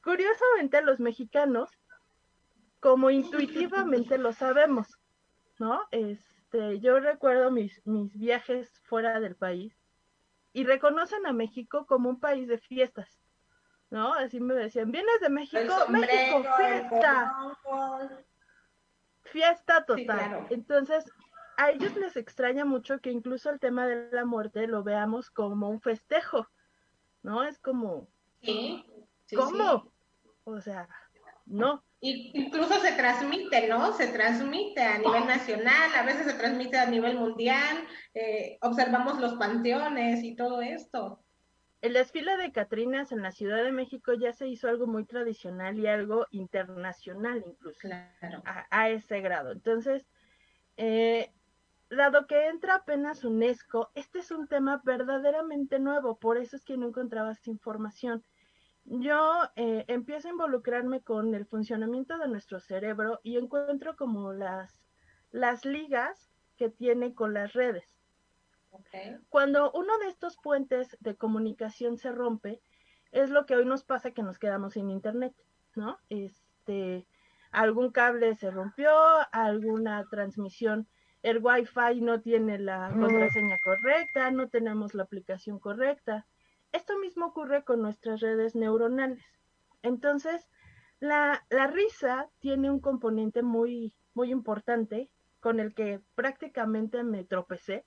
curiosamente 0.04 0.82
los 0.82 1.00
mexicanos, 1.00 1.70
como 2.80 3.10
intuitivamente 3.10 4.18
lo 4.18 4.34
sabemos, 4.34 5.00
¿no? 5.58 5.82
Este, 5.92 6.80
yo 6.80 7.00
recuerdo 7.00 7.50
mis, 7.50 7.82
mis 7.88 8.18
viajes 8.18 8.70
fuera 8.84 9.20
del 9.20 9.36
país 9.36 9.74
y 10.52 10.66
reconocen 10.66 11.26
a 11.26 11.34
México 11.34 11.86
como 11.86 12.10
un 12.10 12.20
país 12.20 12.48
de 12.48 12.60
fiestas, 12.60 13.20
¿no? 13.90 14.14
Así 14.14 14.40
me 14.40 14.54
decían, 14.54 14.92
vienes 14.92 15.22
de 15.22 15.30
México, 15.30 15.74
México, 15.88 16.44
fiesta. 16.58 17.34
Fiesta 19.24 19.86
total. 19.86 20.48
Entonces, 20.50 21.10
a 21.56 21.72
ellos 21.72 21.96
les 21.96 22.18
extraña 22.18 22.66
mucho 22.66 23.00
que 23.00 23.10
incluso 23.10 23.50
el 23.50 23.60
tema 23.60 23.88
de 23.88 24.12
la 24.12 24.26
muerte 24.26 24.68
lo 24.68 24.84
veamos 24.84 25.32
como 25.32 25.70
un 25.70 25.80
festejo, 25.80 26.50
¿no? 27.22 27.44
Es 27.46 27.58
como, 27.60 28.10
¿Sí? 28.42 28.86
¿cómo? 29.34 29.93
O 30.46 30.60
sea, 30.60 30.88
no. 31.46 31.84
incluso 32.02 32.80
se 32.82 32.94
transmite, 32.94 33.68
¿no? 33.68 33.94
Se 33.94 34.08
transmite 34.08 34.82
a 34.82 34.98
nivel 34.98 35.26
nacional, 35.26 35.92
a 35.96 36.04
veces 36.04 36.26
se 36.26 36.38
transmite 36.38 36.78
a 36.78 36.86
nivel 36.86 37.18
mundial, 37.18 37.86
eh, 38.14 38.58
observamos 38.62 39.20
los 39.20 39.34
panteones 39.36 40.24
y 40.24 40.36
todo 40.36 40.62
esto. 40.62 41.24
el 41.82 41.94
desfile 41.94 42.38
de 42.38 42.52
Catrinas 42.52 43.12
en 43.12 43.22
la 43.22 43.32
Ciudad 43.32 43.64
de 43.64 43.72
México 43.72 44.14
ya 44.14 44.32
se 44.32 44.48
hizo 44.48 44.70
algo 44.70 44.88
muy 44.88 45.06
tradicional 45.06 45.78
y 45.78 45.88
algo 45.88 46.28
internacional 46.32 47.44
incluso, 47.46 47.90
a, 48.70 48.90
ese 48.90 49.20
grado. 49.20 49.52
Entonces, 49.52 50.08
eh, 50.78 51.30
dado 51.90 52.26
que 52.28 52.48
entra 52.48 52.76
apenas 52.76 53.24
UNESCO, 53.24 53.92
este 53.96 54.20
es 54.20 54.32
un 54.32 54.48
tema 54.48 54.82
verdaderamente 54.84 55.80
nuevo, 55.80 56.18
por 56.18 56.38
eso 56.38 56.56
es 56.56 56.64
que 56.64 56.78
no 56.78 56.88
encontraba 56.88 57.32
esta 57.32 57.50
información. 57.50 58.24
Yo 58.86 59.44
eh, 59.56 59.86
empiezo 59.88 60.28
a 60.28 60.32
involucrarme 60.32 61.02
con 61.02 61.34
el 61.36 61.46
funcionamiento 61.46 62.18
de 62.18 62.28
nuestro 62.28 62.60
cerebro 62.60 63.20
y 63.24 63.38
encuentro 63.38 63.96
como 63.96 64.34
las, 64.34 64.82
las 65.32 65.66
ligas 65.66 66.32
que 66.58 66.70
tiene 66.70 67.14
con 67.14 67.34
las 67.34 67.54
redes. 67.54 67.98
Cuando 69.30 69.72
uno 69.72 69.98
de 70.00 70.08
estos 70.08 70.38
puentes 70.38 70.98
de 71.00 71.16
comunicación 71.16 71.98
se 71.98 72.12
rompe, 72.12 72.62
es 73.12 73.30
lo 73.30 73.46
que 73.46 73.56
hoy 73.56 73.66
nos 73.66 73.84
pasa 73.84 74.12
que 74.12 74.24
nos 74.24 74.40
quedamos 74.40 74.74
sin 74.74 74.90
internet, 74.90 75.34
¿no? 75.76 76.00
Este, 76.10 77.08
algún 77.52 77.92
cable 77.92 78.36
se 78.36 78.50
rompió, 78.50 78.92
alguna 79.32 80.04
transmisión, 80.10 80.88
el 81.22 81.40
Wi-Fi 81.42 82.02
no 82.02 82.20
tiene 82.20 82.60
la 82.60 82.90
contraseña 82.90 83.58
correcta, 83.64 84.30
no 84.32 84.50
tenemos 84.50 84.94
la 84.94 85.04
aplicación 85.04 85.58
correcta. 85.58 86.28
Esto 86.74 86.98
mismo 86.98 87.28
ocurre 87.28 87.64
con 87.64 87.82
nuestras 87.82 88.20
redes 88.20 88.56
neuronales. 88.56 89.24
Entonces, 89.84 90.50
la, 91.00 91.46
risa 91.72 92.30
tiene 92.40 92.72
un 92.72 92.80
componente 92.80 93.44
muy, 93.44 93.94
muy 94.16 94.32
importante 94.32 95.12
con 95.40 95.60
el 95.60 95.76
que 95.76 96.02
prácticamente 96.16 97.04
me 97.04 97.24
tropecé, 97.26 97.86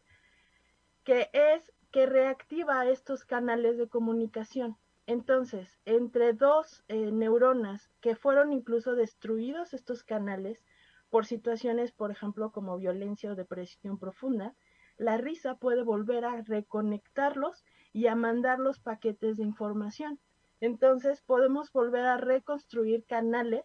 que 1.03 1.29
es 1.33 1.73
que 1.91 2.07
reactiva 2.07 2.87
estos 2.87 3.25
canales 3.25 3.77
de 3.77 3.89
comunicación. 3.89 4.77
Entonces, 5.07 5.81
entre 5.85 6.33
dos 6.33 6.85
eh, 6.87 7.11
neuronas 7.11 7.91
que 8.01 8.15
fueron 8.15 8.53
incluso 8.53 8.95
destruidos 8.95 9.75
estos 9.75 10.05
canales 10.05 10.65
por 11.11 11.27
situaciones, 11.27 11.91
por 11.91 12.13
ejemplo, 12.13 12.53
como 12.53 12.79
violencia 12.79 13.33
o 13.33 13.35
depresión 13.35 13.99
profunda, 13.99 14.55
la 14.97 15.17
risa 15.17 15.57
puede 15.57 15.83
volver 15.83 16.25
a 16.25 16.43
reconectarlos 16.43 17.65
y 17.97 18.09
a 18.09 18.15
mandar 18.15 18.59
los 18.59 18.79
paquetes 18.79 19.39
de 19.39 19.43
información. 19.43 20.21
Entonces, 20.61 21.23
podemos 21.23 21.73
volver 21.73 22.05
a 22.05 22.19
reconstruir 22.19 23.07
canales 23.07 23.65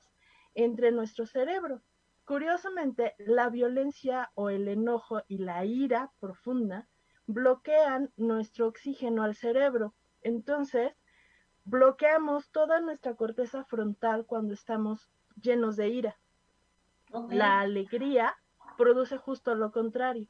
entre 0.56 0.94
nuestro 0.94 1.26
cerebro. 1.26 1.82
Curiosamente, 2.24 3.14
la 3.18 3.50
violencia 3.50 4.32
o 4.36 4.50
el 4.50 4.70
enojo 4.70 5.22
y 5.28 5.40
la 5.40 5.66
ira 5.66 6.14
profunda 6.22 6.88
bloquean 7.28 8.14
nuestro 8.16 8.70
oxígeno 8.70 9.24
al 9.24 9.36
cerebro. 9.36 9.96
Entonces, 10.22 10.94
bloqueamos 11.66 12.52
toda 12.52 12.80
nuestra 12.80 13.16
corteza 13.16 13.66
frontal 13.66 14.26
cuando 14.26 14.54
estamos 14.54 15.12
llenos 15.42 15.76
de 15.76 15.90
ira. 15.90 16.20
La 17.28 17.60
alegría 17.60 18.38
produce 18.78 19.18
justo 19.18 19.56
lo 19.56 19.74
contrario. 19.74 20.30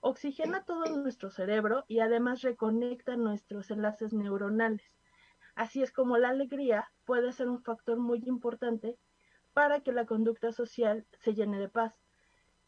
Oxigena 0.00 0.64
todo 0.64 0.84
nuestro 0.96 1.30
cerebro 1.30 1.84
y 1.86 2.00
además 2.00 2.40
reconecta 2.40 3.16
nuestros 3.16 3.70
enlaces 3.70 4.12
neuronales. 4.12 4.96
Así 5.54 5.82
es 5.82 5.92
como 5.92 6.16
la 6.16 6.30
alegría 6.30 6.90
puede 7.04 7.32
ser 7.32 7.48
un 7.48 7.62
factor 7.62 7.98
muy 7.98 8.22
importante 8.26 8.96
para 9.52 9.80
que 9.80 9.92
la 9.92 10.06
conducta 10.06 10.52
social 10.52 11.06
se 11.12 11.34
llene 11.34 11.58
de 11.58 11.68
paz. 11.68 11.94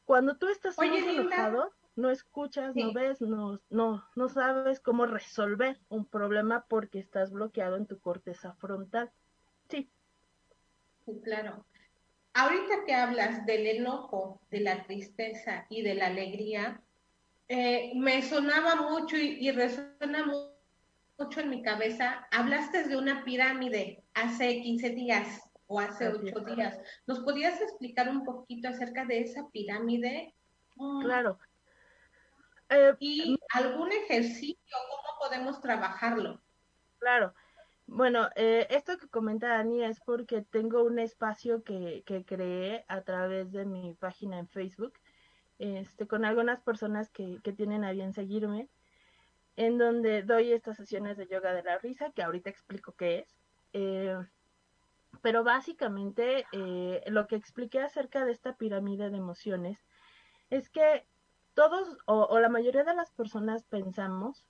Cuando 0.05 0.37
tú 0.37 0.49
estás 0.49 0.77
muy 0.77 0.99
enojado, 0.99 1.73
no 1.95 2.11
escuchas, 2.11 2.75
no 2.75 2.93
ves, 2.93 3.21
no, 3.21 3.61
no, 3.71 4.05
no 4.15 4.29
sabes 4.29 4.81
cómo 4.81 5.07
resolver 5.07 5.79
un 5.89 6.07
problema 6.07 6.67
porque 6.69 6.99
estás 6.99 7.31
bloqueado 7.31 7.77
en 7.77 7.87
tu 7.87 7.99
corteza 8.01 8.55
frontal. 8.55 9.11
Sí. 9.69 9.91
Claro. 11.23 11.65
Ahorita 12.35 12.85
que 12.87 12.95
hablas 12.95 13.45
del 13.47 13.67
enojo, 13.67 14.41
de 14.51 14.61
la 14.61 14.85
tristeza 14.85 15.67
y 15.69 15.83
de 15.83 15.95
la 15.95 16.07
alegría, 16.07 16.83
eh, 17.55 17.93
me 17.95 18.23
sonaba 18.23 18.77
mucho 18.77 19.15
y, 19.19 19.51
resuena 19.51 20.25
mucho 21.19 21.41
en 21.41 21.51
mi 21.51 21.63
cabeza. 21.63 22.27
Hablaste 22.31 22.85
de 22.85 22.97
una 22.97 23.25
pirámide 23.27 24.03
hace 24.15 24.63
15 24.63 24.91
días 24.91 25.51
o 25.67 25.79
hace 25.79 26.09
8 26.09 26.41
días. 26.47 26.81
¿Nos 27.07 27.21
podías 27.21 27.61
explicar 27.61 28.09
un 28.09 28.25
poquito 28.25 28.69
acerca 28.69 29.05
de 29.05 29.21
esa 29.21 29.51
pirámide? 29.51 30.35
Claro. 31.03 31.39
Eh, 32.71 32.95
y 33.01 33.39
algún 33.53 33.93
ejercicio, 33.93 34.79
¿cómo 34.89 35.19
podemos 35.21 35.61
trabajarlo? 35.61 36.41
Claro. 37.01 37.35
Bueno, 37.87 38.31
eh, 38.35 38.67
esto 38.71 38.97
que 38.97 39.09
comenta 39.09 39.49
Dani 39.49 39.85
es 39.85 40.01
porque 40.01 40.41
tengo 40.41 40.83
un 40.85 40.99
espacio 40.99 41.63
que, 41.63 42.03
que 42.07 42.25
creé 42.25 42.87
a 42.89 43.03
través 43.03 43.53
de 43.53 43.67
mi 43.67 43.93
página 43.93 44.39
en 44.39 44.49
Facebook, 44.49 44.95
este, 45.63 46.07
con 46.07 46.25
algunas 46.25 46.61
personas 46.61 47.11
que, 47.11 47.39
que 47.43 47.53
tienen 47.53 47.85
a 47.85 47.93
bien 47.93 48.13
seguirme, 48.13 48.69
en 49.57 49.79
donde 49.79 50.23
doy 50.23 50.53
estas 50.53 50.77
sesiones 50.77 51.17
de 51.17 51.27
yoga 51.29 51.53
de 51.53 51.63
la 51.63 51.79
risa, 51.79 52.11
que 52.11 52.23
ahorita 52.23 52.51
explico 52.51 52.93
qué 52.93 53.21
es. 53.21 53.39
Eh, 53.73 54.17
pero 55.21 55.45
básicamente 55.45 56.47
lo 57.07 57.27
que 57.27 57.37
expliqué 57.37 57.81
acerca 57.81 58.25
de 58.25 58.33
esta 58.33 58.57
pirámide 58.57 59.11
de 59.11 59.19
emociones 59.19 59.79
es 60.51 60.71
que 60.71 61.07
todos 61.55 61.99
o, 62.07 62.39
la 62.39 62.49
mayoría 62.49 62.85
de 62.85 62.95
las 62.95 63.11
personas 63.11 63.63
pensamos, 63.65 64.45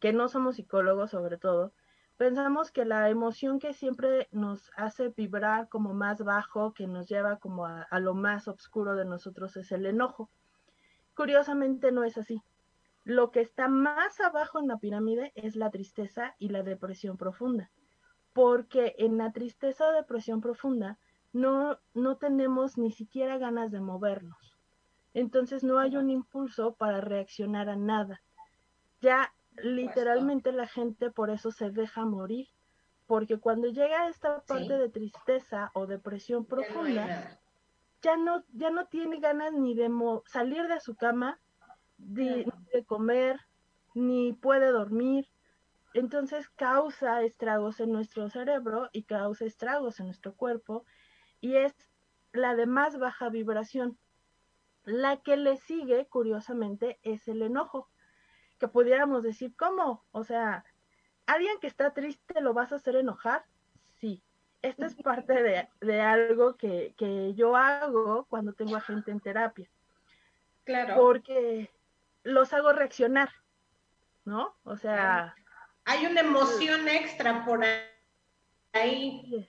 que 0.00 0.12
no 0.12 0.28
somos 0.28 0.56
psicólogos 0.56 1.10
sobre 1.10 1.38
todo, 1.38 1.72
pensamos 2.16 2.72
que 2.72 2.84
la 2.84 3.08
emoción 3.10 3.58
que 3.58 3.72
siempre 3.72 4.28
nos 4.32 4.70
hace 4.76 5.08
vibrar 5.08 5.68
como 5.68 5.94
más 5.94 6.22
bajo, 6.22 6.74
que 6.74 6.86
nos 6.86 7.08
lleva 7.08 7.38
como 7.38 7.66
a, 7.66 7.86
lo 8.00 8.14
más 8.14 8.48
oscuro 8.48 8.96
de 8.96 9.04
nosotros 9.04 9.56
es 9.56 9.70
el 9.72 9.86
enojo. 9.86 10.30
Curiosamente 11.18 11.92
no 11.92 12.04
es 12.04 12.16
así. 12.16 12.40
Lo 13.04 13.30
que 13.30 13.40
está 13.40 13.68
más 13.68 14.20
abajo 14.20 14.58
en 14.58 14.68
la 14.68 14.78
pirámide 14.78 15.32
es 15.34 15.54
la 15.54 15.70
tristeza 15.70 16.34
y 16.38 16.48
la 16.48 16.62
depresión 16.62 17.18
profunda, 17.18 17.70
porque 18.32 18.94
en 18.98 19.18
la 19.18 19.32
tristeza 19.32 19.86
o 19.88 19.92
depresión 19.92 20.40
profunda 20.40 20.98
no, 21.34 21.78
no 21.92 22.16
tenemos 22.16 22.78
ni 22.78 22.90
siquiera 22.90 23.36
ganas 23.36 23.70
de 23.70 23.80
movernos 23.80 24.58
entonces 25.14 25.64
no 25.64 25.78
hay 25.78 25.96
un 25.96 26.10
impulso 26.10 26.74
para 26.74 27.00
reaccionar 27.00 27.68
a 27.68 27.76
nada. 27.76 28.22
Ya 29.00 29.34
literalmente 29.62 30.52
la 30.52 30.68
gente 30.68 31.10
por 31.10 31.30
eso 31.30 31.50
se 31.50 31.70
deja 31.70 32.04
morir, 32.04 32.46
porque 33.06 33.38
cuando 33.38 33.68
llega 33.68 34.02
a 34.02 34.08
esta 34.08 34.40
parte 34.42 34.78
de 34.78 34.88
tristeza 34.88 35.70
o 35.74 35.86
depresión 35.86 36.44
profunda, 36.44 37.38
ya 38.02 38.16
no, 38.16 38.44
ya 38.52 38.70
no 38.70 38.86
tiene 38.86 39.20
ganas 39.20 39.52
ni 39.52 39.74
de 39.74 39.90
salir 40.26 40.66
de 40.68 40.80
su 40.80 40.96
cama, 40.96 41.40
ni 41.98 42.44
de 42.72 42.84
comer, 42.86 43.40
ni 43.94 44.32
puede 44.32 44.70
dormir. 44.70 45.28
Entonces 45.94 46.48
causa 46.50 47.22
estragos 47.22 47.80
en 47.80 47.92
nuestro 47.92 48.28
cerebro 48.28 48.88
y 48.92 49.04
causa 49.04 49.44
estragos 49.44 49.98
en 50.00 50.06
nuestro 50.06 50.34
cuerpo 50.34 50.84
y 51.40 51.56
es 51.56 51.74
la 52.32 52.54
de 52.54 52.66
más 52.66 52.98
baja 52.98 53.28
vibración. 53.30 53.98
La 54.84 55.18
que 55.18 55.36
le 55.36 55.56
sigue, 55.56 56.06
curiosamente, 56.06 56.98
es 57.02 57.26
el 57.28 57.42
enojo, 57.42 57.90
que 58.58 58.68
pudiéramos 58.68 59.22
decir, 59.22 59.54
¿cómo? 59.56 60.04
O 60.12 60.24
sea, 60.24 60.64
alguien 61.26 61.58
que 61.60 61.66
está 61.66 61.92
triste 61.92 62.40
lo 62.40 62.54
vas 62.54 62.72
a 62.72 62.76
hacer 62.76 62.96
enojar. 62.96 63.44
Sí, 63.94 64.22
esta 64.62 64.86
es 64.86 64.94
parte 64.96 65.68
de, 65.80 66.00
algo 66.00 66.56
que, 66.56 66.94
yo 67.36 67.56
hago 67.56 68.26
cuando 68.28 68.52
tengo 68.52 68.76
a 68.76 68.80
gente 68.80 69.10
en 69.10 69.20
terapia. 69.20 69.68
Claro. 70.64 70.96
Porque 70.96 71.70
los 72.24 72.52
hago 72.52 72.72
reaccionar, 72.72 73.30
¿no? 74.24 74.54
O 74.64 74.76
sea... 74.76 75.34
Hay 75.84 76.04
una 76.04 76.20
emoción 76.20 76.86
extra 76.86 77.44
por 77.46 77.64
ahí. 78.74 79.48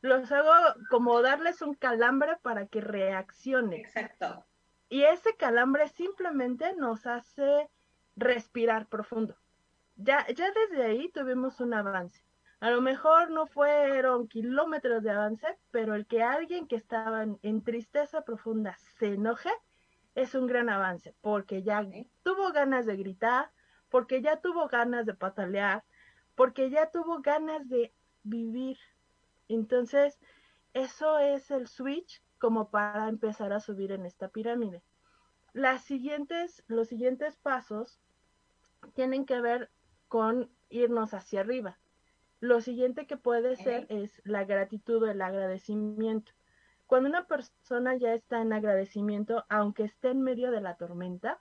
Los 0.00 0.32
hago 0.32 0.52
como 0.88 1.20
darles 1.20 1.60
un 1.60 1.74
calambre 1.74 2.36
para 2.40 2.66
que 2.66 2.80
reaccionen. 2.80 3.80
Exacto. 3.80 4.46
Y 4.88 5.02
ese 5.02 5.36
calambre 5.36 5.88
simplemente 5.88 6.74
nos 6.76 7.06
hace 7.06 7.68
respirar 8.14 8.86
profundo. 8.86 9.36
Ya, 9.96 10.26
ya 10.28 10.50
desde 10.50 10.84
ahí 10.84 11.08
tuvimos 11.10 11.60
un 11.60 11.74
avance. 11.74 12.22
A 12.60 12.70
lo 12.70 12.80
mejor 12.80 13.30
no 13.30 13.46
fueron 13.46 14.28
kilómetros 14.28 15.02
de 15.02 15.10
avance, 15.10 15.46
pero 15.70 15.94
el 15.94 16.06
que 16.06 16.22
alguien 16.22 16.66
que 16.66 16.76
estaba 16.76 17.22
en, 17.22 17.62
tristeza 17.62 18.22
profunda 18.22 18.76
se 18.98 19.14
enoje 19.14 19.50
es 20.14 20.34
un 20.34 20.46
gran 20.46 20.70
avance, 20.70 21.14
porque 21.20 21.62
ya 21.62 21.86
tuvo 22.22 22.52
ganas 22.52 22.86
de 22.86 22.96
gritar, 22.96 23.50
porque 23.90 24.22
ya 24.22 24.40
tuvo 24.40 24.68
ganas 24.68 25.04
de 25.04 25.12
patalear, 25.12 25.84
porque 26.34 26.70
ya 26.70 26.90
tuvo 26.90 27.20
ganas 27.20 27.68
de 27.68 27.92
vivir. 28.22 28.78
Entonces, 29.48 30.18
eso 30.72 31.18
es 31.18 31.50
el 31.50 31.68
switch 31.68 32.22
como 32.38 32.70
para 32.70 33.08
empezar 33.08 33.52
a 33.52 33.60
subir 33.60 33.92
en 33.92 34.06
esta 34.06 34.28
pirámide. 34.28 34.82
Las 35.52 35.84
siguientes, 35.84 36.64
los 36.68 36.88
siguientes 36.88 37.36
pasos 37.36 38.00
tienen 38.94 39.26
que 39.26 39.40
ver 39.42 39.70
con 40.08 40.50
irnos 40.70 41.12
hacia 41.12 41.40
arriba. 41.40 41.78
Lo 42.40 42.60
siguiente 42.60 43.06
que 43.06 43.16
puede 43.16 43.56
ser 43.56 43.86
es 43.88 44.20
la 44.24 44.44
gratitud 44.44 45.02
o 45.02 45.10
el 45.10 45.22
agradecimiento. 45.22 46.32
Cuando 46.86 47.08
una 47.08 47.26
persona 47.26 47.96
ya 47.96 48.12
está 48.12 48.42
en 48.42 48.52
agradecimiento, 48.52 49.44
aunque 49.48 49.84
esté 49.84 50.10
en 50.10 50.22
medio 50.22 50.50
de 50.50 50.60
la 50.60 50.76
tormenta, 50.76 51.40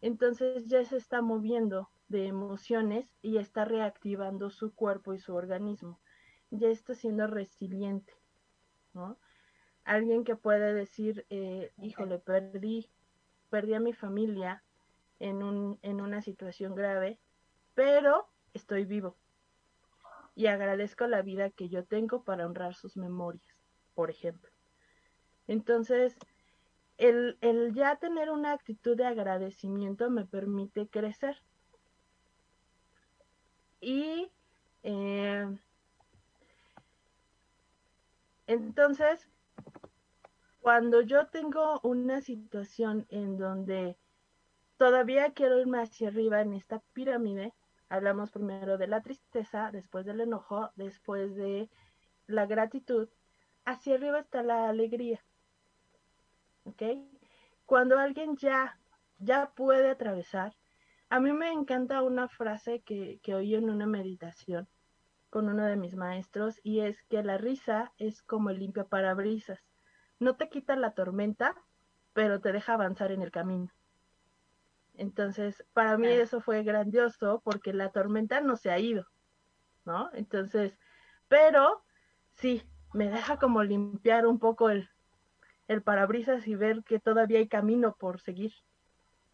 entonces 0.00 0.66
ya 0.66 0.84
se 0.84 0.96
está 0.96 1.20
moviendo 1.20 1.90
de 2.08 2.26
emociones 2.26 3.14
y 3.20 3.36
está 3.36 3.64
reactivando 3.64 4.50
su 4.50 4.74
cuerpo 4.74 5.12
y 5.12 5.18
su 5.18 5.34
organismo. 5.34 6.00
Ya 6.50 6.68
está 6.68 6.94
siendo 6.94 7.26
resiliente, 7.26 8.14
¿no? 8.94 9.18
Alguien 9.84 10.24
que 10.24 10.36
puede 10.36 10.72
decir, 10.72 11.26
eh, 11.30 11.72
híjole, 11.80 12.18
perdí, 12.18 12.88
perdí 13.50 13.74
a 13.74 13.80
mi 13.80 13.92
familia 13.92 14.62
en, 15.18 15.42
un, 15.42 15.78
en 15.82 16.00
una 16.00 16.22
situación 16.22 16.74
grave, 16.74 17.18
pero 17.74 18.28
estoy 18.54 18.84
vivo 18.84 19.16
y 20.34 20.46
agradezco 20.46 21.06
la 21.06 21.22
vida 21.22 21.50
que 21.50 21.68
yo 21.68 21.84
tengo 21.84 22.24
para 22.24 22.46
honrar 22.46 22.74
sus 22.74 22.96
memorias, 22.96 23.56
por 23.94 24.10
ejemplo. 24.10 24.50
Entonces, 25.46 26.16
el, 26.98 27.36
ya 27.74 27.96
tener 27.96 28.30
una 28.30 28.52
actitud 28.52 28.96
de 28.96 29.06
agradecimiento 29.06 30.08
me 30.10 30.24
permite 30.24 30.88
crecer. 30.88 31.36
Y 33.80 34.30
eh, 34.84 35.46
entonces, 38.46 39.28
cuando 40.60 41.00
yo 41.02 41.26
tengo 41.26 41.80
una 41.82 42.20
situación 42.20 43.06
en 43.10 43.36
donde 43.36 43.98
todavía 44.76 45.32
quiero 45.32 45.58
irme 45.60 45.82
hacia 45.82 46.08
arriba 46.08 46.40
en 46.40 46.54
esta 46.54 46.80
pirámide, 46.92 47.52
hablamos 47.92 48.30
primero 48.30 48.78
de 48.78 48.86
la 48.86 49.02
tristeza, 49.02 49.70
después 49.70 50.06
del 50.06 50.22
enojo, 50.22 50.70
después 50.76 51.34
de 51.34 51.68
la 52.26 52.46
gratitud, 52.46 53.10
hacia 53.66 53.96
arriba 53.96 54.20
está 54.20 54.42
la 54.42 54.70
alegría. 54.70 55.20
¿Ok? 56.64 56.82
Cuando 57.66 57.98
alguien 57.98 58.36
ya, 58.36 58.78
ya 59.18 59.52
puede 59.54 59.90
atravesar, 59.90 60.56
a 61.10 61.20
mí 61.20 61.34
me 61.34 61.52
encanta 61.52 62.02
una 62.02 62.28
frase 62.28 62.80
que, 62.80 63.20
que 63.22 63.34
oí 63.34 63.54
en 63.54 63.68
una 63.68 63.84
meditación 63.84 64.66
con 65.28 65.50
uno 65.50 65.66
de 65.66 65.76
mis 65.76 65.94
maestros 65.94 66.60
y 66.62 66.80
es 66.80 67.02
que 67.10 67.22
la 67.22 67.36
risa 67.36 67.92
es 67.98 68.22
como 68.22 68.48
el 68.48 68.58
limpio 68.58 68.88
parabrisas. 68.88 69.60
No 70.18 70.36
te 70.36 70.48
quita 70.48 70.76
la 70.76 70.94
tormenta, 70.94 71.54
pero 72.14 72.40
te 72.40 72.52
deja 72.52 72.72
avanzar 72.72 73.12
en 73.12 73.20
el 73.20 73.30
camino. 73.30 73.70
Entonces, 74.94 75.64
para 75.72 75.96
mí 75.96 76.08
eso 76.08 76.40
fue 76.40 76.62
grandioso 76.62 77.40
porque 77.44 77.72
la 77.72 77.90
tormenta 77.90 78.40
no 78.40 78.56
se 78.56 78.70
ha 78.70 78.78
ido, 78.78 79.06
¿no? 79.84 80.10
Entonces, 80.12 80.78
pero 81.28 81.82
sí, 82.34 82.62
me 82.92 83.08
deja 83.08 83.38
como 83.38 83.62
limpiar 83.62 84.26
un 84.26 84.38
poco 84.38 84.70
el, 84.70 84.88
el 85.68 85.82
parabrisas 85.82 86.46
y 86.46 86.54
ver 86.54 86.84
que 86.84 87.00
todavía 87.00 87.38
hay 87.38 87.48
camino 87.48 87.96
por 87.98 88.20
seguir, 88.20 88.52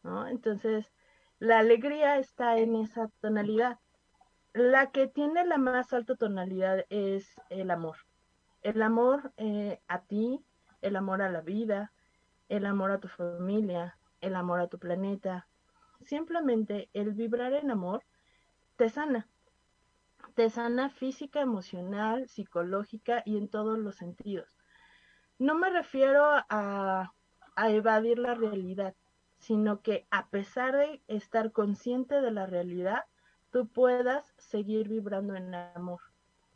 ¿no? 0.03 0.29
Entonces, 0.29 0.93
la 1.39 1.59
alegría 1.59 2.19
está 2.19 2.59
en 2.59 2.77
esa 2.77 3.11
tonalidad. 3.21 3.79
La 4.53 4.91
que 4.91 5.07
tiene 5.07 5.45
la 5.45 5.59
más 5.59 5.93
alta 5.93 6.17
tonalidad 6.17 6.85
es 6.89 7.41
el 7.51 7.71
amor. 7.71 7.97
El 8.63 8.83
amor 8.83 9.33
eh, 9.37 9.81
a 9.87 10.03
ti, 10.03 10.41
el 10.83 10.97
amor 10.97 11.23
a 11.23 11.31
la 11.31 11.41
vida, 11.41 11.93
el 12.49 12.67
amor 12.67 12.91
a 12.91 12.99
tu 12.99 13.09
familia, 13.09 13.98
el 14.21 14.37
amor 14.37 14.61
a 14.61 14.69
tu 14.69 14.79
planeta, 14.79 15.49
simplemente 16.01 16.89
el 16.93 17.13
vibrar 17.13 17.53
en 17.53 17.71
amor 17.71 18.03
te 18.77 18.89
sana. 18.89 19.29
Te 20.35 20.51
sana 20.51 20.89
física, 20.91 21.41
emocional, 21.41 22.29
psicológica 22.29 23.23
y 23.25 23.37
en 23.37 23.49
todos 23.49 23.79
los 23.79 23.97
sentidos. 23.97 24.57
No 25.39 25.55
me 25.55 25.71
refiero 25.71 26.25
a, 26.25 27.13
a 27.57 27.71
evadir 27.71 28.19
la 28.19 28.35
realidad, 28.35 28.95
sino 29.39 29.83
que 29.83 30.07
a 30.11 30.29
pesar 30.29 30.77
de 30.77 31.03
estar 31.09 31.51
consciente 31.53 32.21
de 32.21 32.31
la 32.31 32.47
realidad, 32.47 33.05
tú 33.51 33.69
puedas 33.69 34.33
seguir 34.39 34.89
vibrando 34.89 35.35
en 35.35 35.55
amor, 35.55 36.01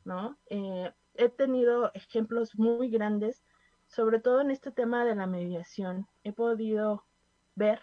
¿no? 0.04 0.38
Eh, 0.46 0.92
he 1.14 1.28
tenido 1.28 1.90
ejemplos 1.94 2.58
muy 2.58 2.90
grandes, 2.90 3.42
sobre 3.86 4.20
todo 4.20 4.40
en 4.40 4.50
este 4.50 4.70
tema 4.70 5.04
de 5.04 5.14
la 5.14 5.26
mediación. 5.26 6.06
He 6.24 6.32
podido 6.32 7.04
ver 7.54 7.80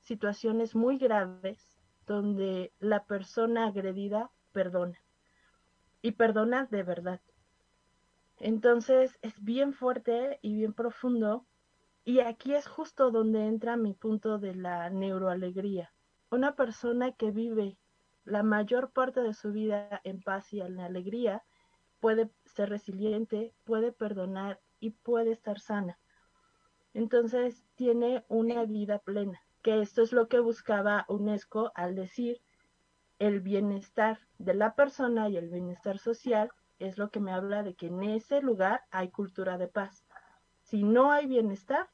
situaciones 0.00 0.74
muy 0.74 0.98
graves 0.98 1.78
donde 2.06 2.72
la 2.78 3.04
persona 3.04 3.66
agredida 3.66 4.30
perdona 4.52 5.00
y 6.02 6.12
perdona 6.12 6.66
de 6.66 6.82
verdad. 6.82 7.20
Entonces 8.38 9.18
es 9.22 9.42
bien 9.42 9.72
fuerte 9.72 10.38
y 10.42 10.54
bien 10.54 10.72
profundo 10.72 11.46
y 12.04 12.20
aquí 12.20 12.54
es 12.54 12.68
justo 12.68 13.10
donde 13.10 13.46
entra 13.46 13.76
mi 13.76 13.92
punto 13.92 14.38
de 14.38 14.54
la 14.54 14.88
neuroalegría. 14.90 15.92
Una 16.30 16.54
persona 16.54 17.12
que 17.12 17.32
vive 17.32 17.78
la 18.24 18.42
mayor 18.42 18.92
parte 18.92 19.20
de 19.22 19.34
su 19.34 19.52
vida 19.52 20.00
en 20.04 20.20
paz 20.20 20.52
y 20.52 20.60
en 20.60 20.78
alegría 20.78 21.42
puede 22.00 22.30
ser 22.44 22.68
resiliente, 22.68 23.52
puede 23.64 23.90
perdonar 23.90 24.60
y 24.78 24.90
puede 24.90 25.32
estar 25.32 25.58
sana. 25.58 25.98
Entonces 26.96 27.62
tiene 27.74 28.24
una 28.26 28.64
vida 28.64 29.00
plena 29.00 29.38
que 29.62 29.82
esto 29.82 30.00
es 30.00 30.12
lo 30.12 30.28
que 30.28 30.40
buscaba 30.40 31.04
UNESCO 31.10 31.70
al 31.74 31.94
decir 31.94 32.40
el 33.18 33.42
bienestar 33.42 34.18
de 34.38 34.54
la 34.54 34.74
persona 34.74 35.28
y 35.28 35.36
el 35.36 35.50
bienestar 35.50 35.98
social 35.98 36.50
es 36.78 36.96
lo 36.96 37.10
que 37.10 37.20
me 37.20 37.32
habla 37.32 37.62
de 37.62 37.74
que 37.74 37.88
en 37.88 38.02
ese 38.02 38.40
lugar 38.40 38.80
hay 38.90 39.10
cultura 39.10 39.58
de 39.58 39.68
paz. 39.68 40.06
Si 40.62 40.84
no 40.84 41.12
hay 41.12 41.26
bienestar, 41.26 41.90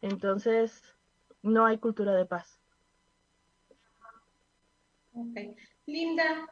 entonces 0.00 0.96
no 1.42 1.66
hay 1.66 1.76
cultura 1.76 2.14
de 2.14 2.24
paz. 2.24 2.58
Linda, 5.84 6.48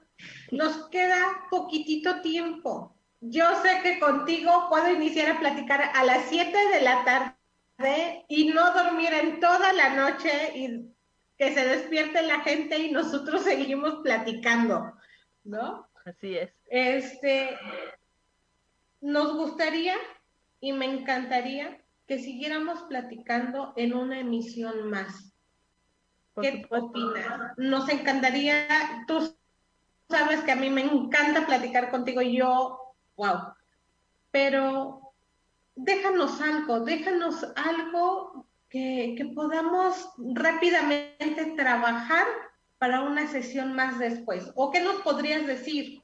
nos 0.51 0.91
queda 0.91 1.47
poquitito 1.49 2.21
tiempo. 2.21 2.95
Yo 3.23 3.47
sé 3.63 3.81
que 3.83 3.99
contigo 3.99 4.67
puedo 4.69 4.93
iniciar 4.93 5.31
a 5.31 5.41
platicar 5.41 5.81
a 5.95 6.05
las 6.05 6.27
7 6.27 6.55
de 6.75 6.83
la 6.83 7.03
tarde 7.07 7.38
y 8.29 8.49
no 8.49 8.73
dormir 8.73 9.13
en 9.13 9.41
toda 9.41 9.73
la 9.73 9.95
noche 9.95 10.53
y 10.57 10.93
que 11.37 11.55
se 11.55 11.67
despierte 11.67 12.23
la 12.23 12.41
gente 12.41 12.79
y 12.79 12.91
nosotros 12.91 13.43
seguimos 13.45 14.01
platicando, 14.03 14.95
¿no? 15.45 15.89
Así 16.05 16.37
es. 16.37 16.51
Este, 16.67 17.57
nos 19.01 19.35
gustaría 19.35 19.95
y 20.61 20.73
me 20.73 20.87
encantaría 20.87 21.79
que 22.07 22.19
siguiéramos 22.19 22.83
platicando 22.85 23.75
en 23.77 23.95
una 23.95 24.19
emisión 24.19 24.91
más. 24.91 25.33
¿Qué 26.41 26.67
opinas? 26.71 27.53
Nos 27.57 27.89
encantaría, 27.89 29.05
tú 29.07 29.37
sabes 30.09 30.41
que 30.41 30.53
a 30.53 30.57
mí 30.57 30.71
me 30.71 30.83
encanta 30.83 31.47
platicar 31.47 31.91
contigo 31.91 32.23
y 32.23 32.39
yo, 32.39 32.95
wow, 33.17 33.55
pero 34.31 35.08
déjanos 35.79 36.41
algo, 36.41 36.81
déjanos 36.81 37.47
algo 37.57 38.47
que, 38.69 39.31
podamos 39.35 40.13
rápidamente 40.35 41.55
trabajar 41.57 42.27
para 42.79 43.03
una 43.03 43.27
sesión 43.29 43.75
más 43.75 43.99
después. 43.99 44.51
¿O 44.57 44.71
qué 44.71 44.81
nos 44.81 44.97
podrías 45.03 45.47
decir? 45.47 46.03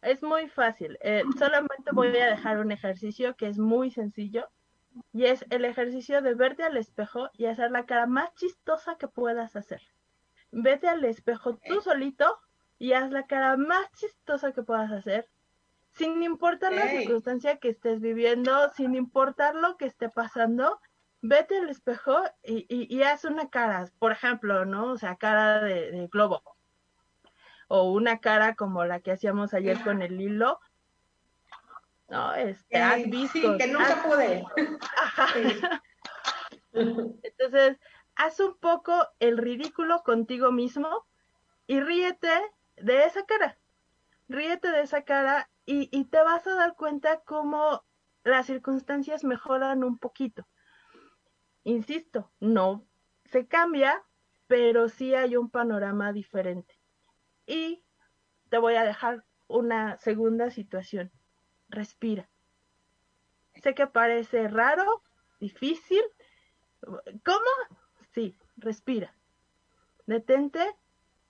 Es 0.00 0.22
muy 0.22 0.48
fácil. 0.48 0.98
Eh, 1.02 1.22
solamente 1.38 1.90
voy 1.92 2.16
a 2.16 2.30
dejar 2.30 2.58
un 2.58 2.72
ejercicio 2.72 3.36
que 3.36 3.46
es 3.46 3.58
muy 3.58 3.90
sencillo 3.90 4.48
y 5.12 5.26
es 5.26 5.44
el 5.50 5.64
ejercicio 5.64 6.22
de 6.22 6.34
verte 6.34 6.64
al 6.64 6.76
espejo 6.76 7.30
y 7.34 7.46
hacer 7.46 7.70
la 7.70 7.86
cara 7.86 8.06
más 8.06 8.34
chistosa 8.34 8.96
que 8.96 9.06
puedas 9.06 9.54
hacer. 9.54 9.82
Vete 10.50 10.88
al 10.88 11.04
espejo 11.04 11.58
tú 11.66 11.80
solito 11.80 12.38
y 12.78 12.94
haz 12.94 13.10
la 13.10 13.26
cara 13.26 13.56
más 13.56 13.90
chistosa 13.92 14.52
que 14.52 14.62
puedas 14.62 14.90
hacer 14.90 15.28
sin 15.94 16.22
importar 16.22 16.72
la 16.72 16.88
circunstancia 16.88 17.58
que 17.58 17.68
estés 17.68 18.00
viviendo, 18.00 18.70
sin 18.74 18.94
importar 18.94 19.54
lo 19.54 19.76
que 19.76 19.86
esté 19.86 20.08
pasando, 20.08 20.80
vete 21.20 21.58
al 21.58 21.68
espejo 21.68 22.22
y, 22.42 23.02
haz 23.02 23.24
una 23.24 23.50
cara, 23.50 23.88
por 23.98 24.12
ejemplo, 24.12 24.64
¿no? 24.64 24.92
O 24.92 24.98
sea, 24.98 25.16
cara 25.16 25.60
de, 25.60 26.08
globo. 26.10 26.42
O 27.68 27.92
una 27.92 28.18
cara 28.18 28.54
como 28.54 28.84
la 28.84 29.00
que 29.00 29.12
hacíamos 29.12 29.54
ayer 29.54 29.82
con 29.82 30.02
el 30.02 30.20
hilo. 30.20 30.60
No, 32.08 32.34
este, 32.34 32.78
has 32.78 33.04
visto. 33.08 33.52
Sí, 33.52 33.58
que 33.58 33.68
nunca 33.68 34.02
pude. 34.02 34.44
Entonces, 36.72 37.78
haz 38.16 38.40
un 38.40 38.56
poco 38.58 39.08
el 39.20 39.38
ridículo 39.38 40.02
contigo 40.02 40.52
mismo 40.52 41.06
y 41.66 41.80
ríete 41.80 42.30
de 42.76 43.04
esa 43.04 43.24
cara. 43.24 43.58
Ríete 44.28 44.70
de 44.70 44.82
esa 44.82 45.02
cara 45.02 45.48
y, 45.64 46.04
te 46.04 46.22
vas 46.22 46.46
a 46.46 46.54
dar 46.54 46.74
cuenta 46.74 47.20
cómo 47.20 47.84
las 48.24 48.46
circunstancias 48.46 49.24
mejoran 49.24 49.84
un 49.84 49.98
poquito. 49.98 50.46
Insisto, 51.64 52.30
no 52.40 52.84
se 53.24 53.46
cambia, 53.46 54.02
pero 54.46 54.88
sí 54.88 55.14
hay 55.14 55.36
un 55.36 55.50
panorama 55.50 56.12
diferente. 56.12 56.78
Y 57.46 57.84
te 58.48 58.58
voy 58.58 58.74
a 58.74 58.84
dejar 58.84 59.24
una 59.46 59.96
segunda 59.98 60.50
situación. 60.50 61.12
Respira. 61.68 62.28
Sé 63.54 63.74
que 63.74 63.86
parece 63.86 64.48
raro, 64.48 65.02
difícil. 65.40 66.02
¿Cómo? 66.80 67.50
Sí, 68.12 68.36
respira. 68.56 69.14
Detente 70.06 70.66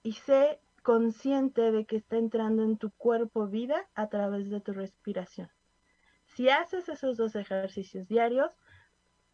y 0.02 0.14
sé 0.14 0.60
consciente 0.82 1.70
de 1.72 1.86
que 1.86 1.96
está 1.96 2.16
entrando 2.16 2.64
en 2.64 2.76
tu 2.76 2.90
cuerpo 2.90 3.46
vida 3.46 3.88
a 3.94 4.08
través 4.08 4.50
de 4.50 4.60
tu 4.60 4.72
respiración. 4.72 5.50
Si 6.26 6.48
haces 6.48 6.88
esos 6.88 7.16
dos 7.16 7.34
ejercicios 7.34 8.08
diarios, 8.08 8.50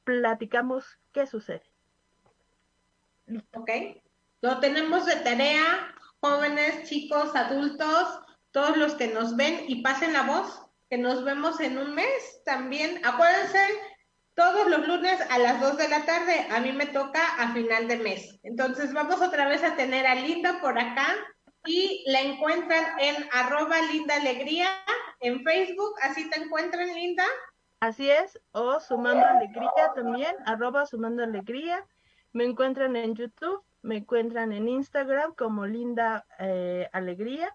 platicamos 0.04 0.98
qué 1.12 1.26
sucede. 1.26 1.64
Ok. 3.54 3.70
Lo 4.40 4.60
tenemos 4.60 5.06
de 5.06 5.16
tarea, 5.16 5.94
jóvenes, 6.20 6.88
chicos, 6.88 7.34
adultos, 7.34 8.20
todos 8.52 8.76
los 8.76 8.94
que 8.94 9.08
nos 9.08 9.36
ven 9.36 9.64
y 9.68 9.82
pasen 9.82 10.12
la 10.12 10.22
voz, 10.22 10.62
que 10.88 10.98
nos 10.98 11.24
vemos 11.24 11.60
en 11.60 11.78
un 11.78 11.94
mes 11.94 12.42
también. 12.44 13.04
Acuérdense, 13.04 13.60
todos 14.34 14.68
los 14.68 14.86
lunes 14.86 15.20
a 15.30 15.38
las 15.38 15.60
2 15.60 15.76
de 15.76 15.88
la 15.88 16.04
tarde, 16.04 16.46
a 16.50 16.60
mí 16.60 16.72
me 16.72 16.86
toca 16.86 17.20
a 17.38 17.52
final 17.52 17.88
de 17.88 17.96
mes. 17.96 18.38
Entonces 18.44 18.92
vamos 18.92 19.20
otra 19.20 19.48
vez 19.48 19.64
a 19.64 19.76
tener 19.76 20.06
a 20.06 20.14
Linda 20.14 20.60
por 20.60 20.78
acá 20.78 21.16
y 21.68 22.02
la 22.06 22.22
encuentran 22.22 22.98
en 22.98 23.28
arroba 23.32 23.80
Linda 23.92 24.16
Alegría 24.16 24.68
en 25.20 25.44
Facebook, 25.44 25.94
así 26.02 26.28
te 26.30 26.40
encuentran 26.40 26.94
Linda. 26.94 27.24
Así 27.80 28.10
es, 28.10 28.40
o 28.52 28.80
Sumando 28.80 29.24
Alegría 29.24 29.92
también, 29.94 30.34
arroba 30.46 30.86
Sumando 30.86 31.22
Alegría. 31.22 31.84
Me 32.32 32.44
encuentran 32.44 32.96
en 32.96 33.14
YouTube, 33.14 33.62
me 33.82 33.98
encuentran 33.98 34.52
en 34.52 34.68
Instagram 34.68 35.34
como 35.34 35.66
Linda 35.66 36.26
eh, 36.38 36.88
Alegría 36.92 37.54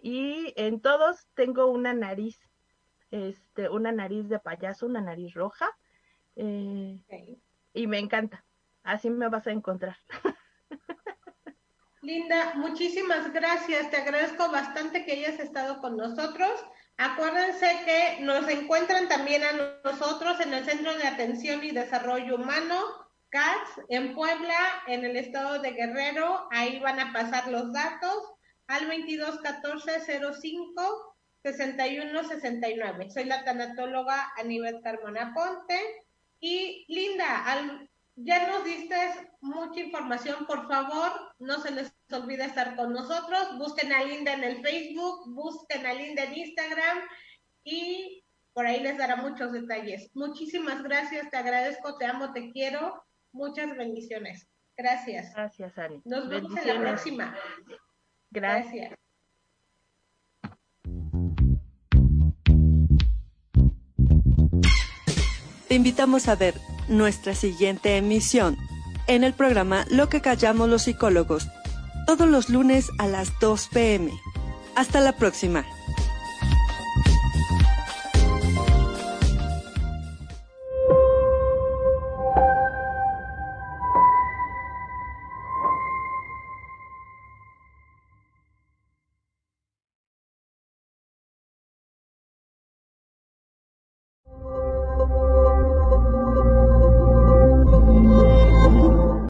y 0.00 0.54
en 0.56 0.80
todos 0.80 1.26
tengo 1.34 1.66
una 1.66 1.92
nariz, 1.94 2.38
este, 3.10 3.68
una 3.68 3.92
nariz 3.92 4.28
de 4.28 4.38
payaso, 4.38 4.86
una 4.86 5.00
nariz 5.00 5.34
roja 5.34 5.68
eh, 6.36 7.00
y 7.74 7.86
me 7.86 7.98
encanta. 7.98 8.44
Así 8.84 9.10
me 9.10 9.28
vas 9.28 9.46
a 9.48 9.52
encontrar. 9.52 9.96
Linda, 12.06 12.54
muchísimas 12.54 13.32
gracias. 13.32 13.90
Te 13.90 13.96
agradezco 13.96 14.48
bastante 14.52 15.04
que 15.04 15.10
hayas 15.10 15.40
estado 15.40 15.80
con 15.80 15.96
nosotros. 15.96 16.52
Acuérdense 16.98 17.66
que 17.84 18.22
nos 18.22 18.48
encuentran 18.48 19.08
también 19.08 19.42
a 19.42 19.80
nosotros 19.82 20.38
en 20.38 20.54
el 20.54 20.64
Centro 20.64 20.96
de 20.96 21.04
Atención 21.04 21.64
y 21.64 21.72
Desarrollo 21.72 22.36
Humano, 22.36 22.80
CATS, 23.30 23.80
en 23.88 24.14
Puebla, 24.14 24.56
en 24.86 25.04
el 25.04 25.16
estado 25.16 25.58
de 25.58 25.72
Guerrero. 25.72 26.46
Ahí 26.52 26.78
van 26.78 27.00
a 27.00 27.12
pasar 27.12 27.48
los 27.48 27.72
datos 27.72 28.34
al 28.68 28.86
221405 28.86 31.16
6169. 31.42 33.10
Soy 33.10 33.24
la 33.24 33.42
tanatóloga 33.42 34.32
Aníbal 34.36 34.80
Carmona 34.80 35.34
Ponte. 35.34 36.04
Y 36.38 36.84
Linda, 36.86 37.44
ya 38.14 38.46
nos 38.46 38.64
diste 38.64 38.94
mucha 39.40 39.80
información, 39.80 40.46
por 40.46 40.68
favor, 40.68 41.10
no 41.40 41.60
se 41.60 41.72
les 41.72 41.95
olvide 42.14 42.44
estar 42.44 42.76
con 42.76 42.92
nosotros, 42.92 43.58
busquen 43.58 43.92
a 43.92 44.04
Linda 44.04 44.34
en 44.34 44.44
el 44.44 44.62
Facebook, 44.62 45.34
busquen 45.34 45.84
a 45.84 45.94
Linda 45.94 46.22
en 46.22 46.36
Instagram 46.36 46.98
y 47.64 48.24
por 48.52 48.66
ahí 48.66 48.80
les 48.80 48.96
dará 48.96 49.16
muchos 49.16 49.52
detalles. 49.52 50.10
Muchísimas 50.14 50.82
gracias, 50.82 51.28
te 51.30 51.36
agradezco, 51.36 51.98
te 51.98 52.06
amo, 52.06 52.32
te 52.32 52.52
quiero, 52.52 53.04
muchas 53.32 53.76
bendiciones. 53.76 54.48
Gracias. 54.76 55.32
Gracias, 55.34 55.76
Ani. 55.78 56.00
Nos 56.04 56.28
vemos 56.28 56.56
en 56.56 56.68
la 56.68 56.80
próxima. 56.80 57.36
Gracias. 58.30 58.94
Te 65.68 65.74
invitamos 65.74 66.28
a 66.28 66.36
ver 66.36 66.54
nuestra 66.88 67.34
siguiente 67.34 67.96
emisión 67.96 68.56
en 69.08 69.24
el 69.24 69.34
programa 69.34 69.84
Lo 69.90 70.08
que 70.08 70.20
callamos 70.20 70.68
los 70.68 70.82
psicólogos, 70.82 71.48
todos 72.06 72.28
los 72.28 72.48
lunes 72.48 72.90
a 72.98 73.06
las 73.06 73.38
2 73.40 73.68
pm. 73.68 74.12
Hasta 74.74 75.00
la 75.00 75.12
próxima. 75.12 75.64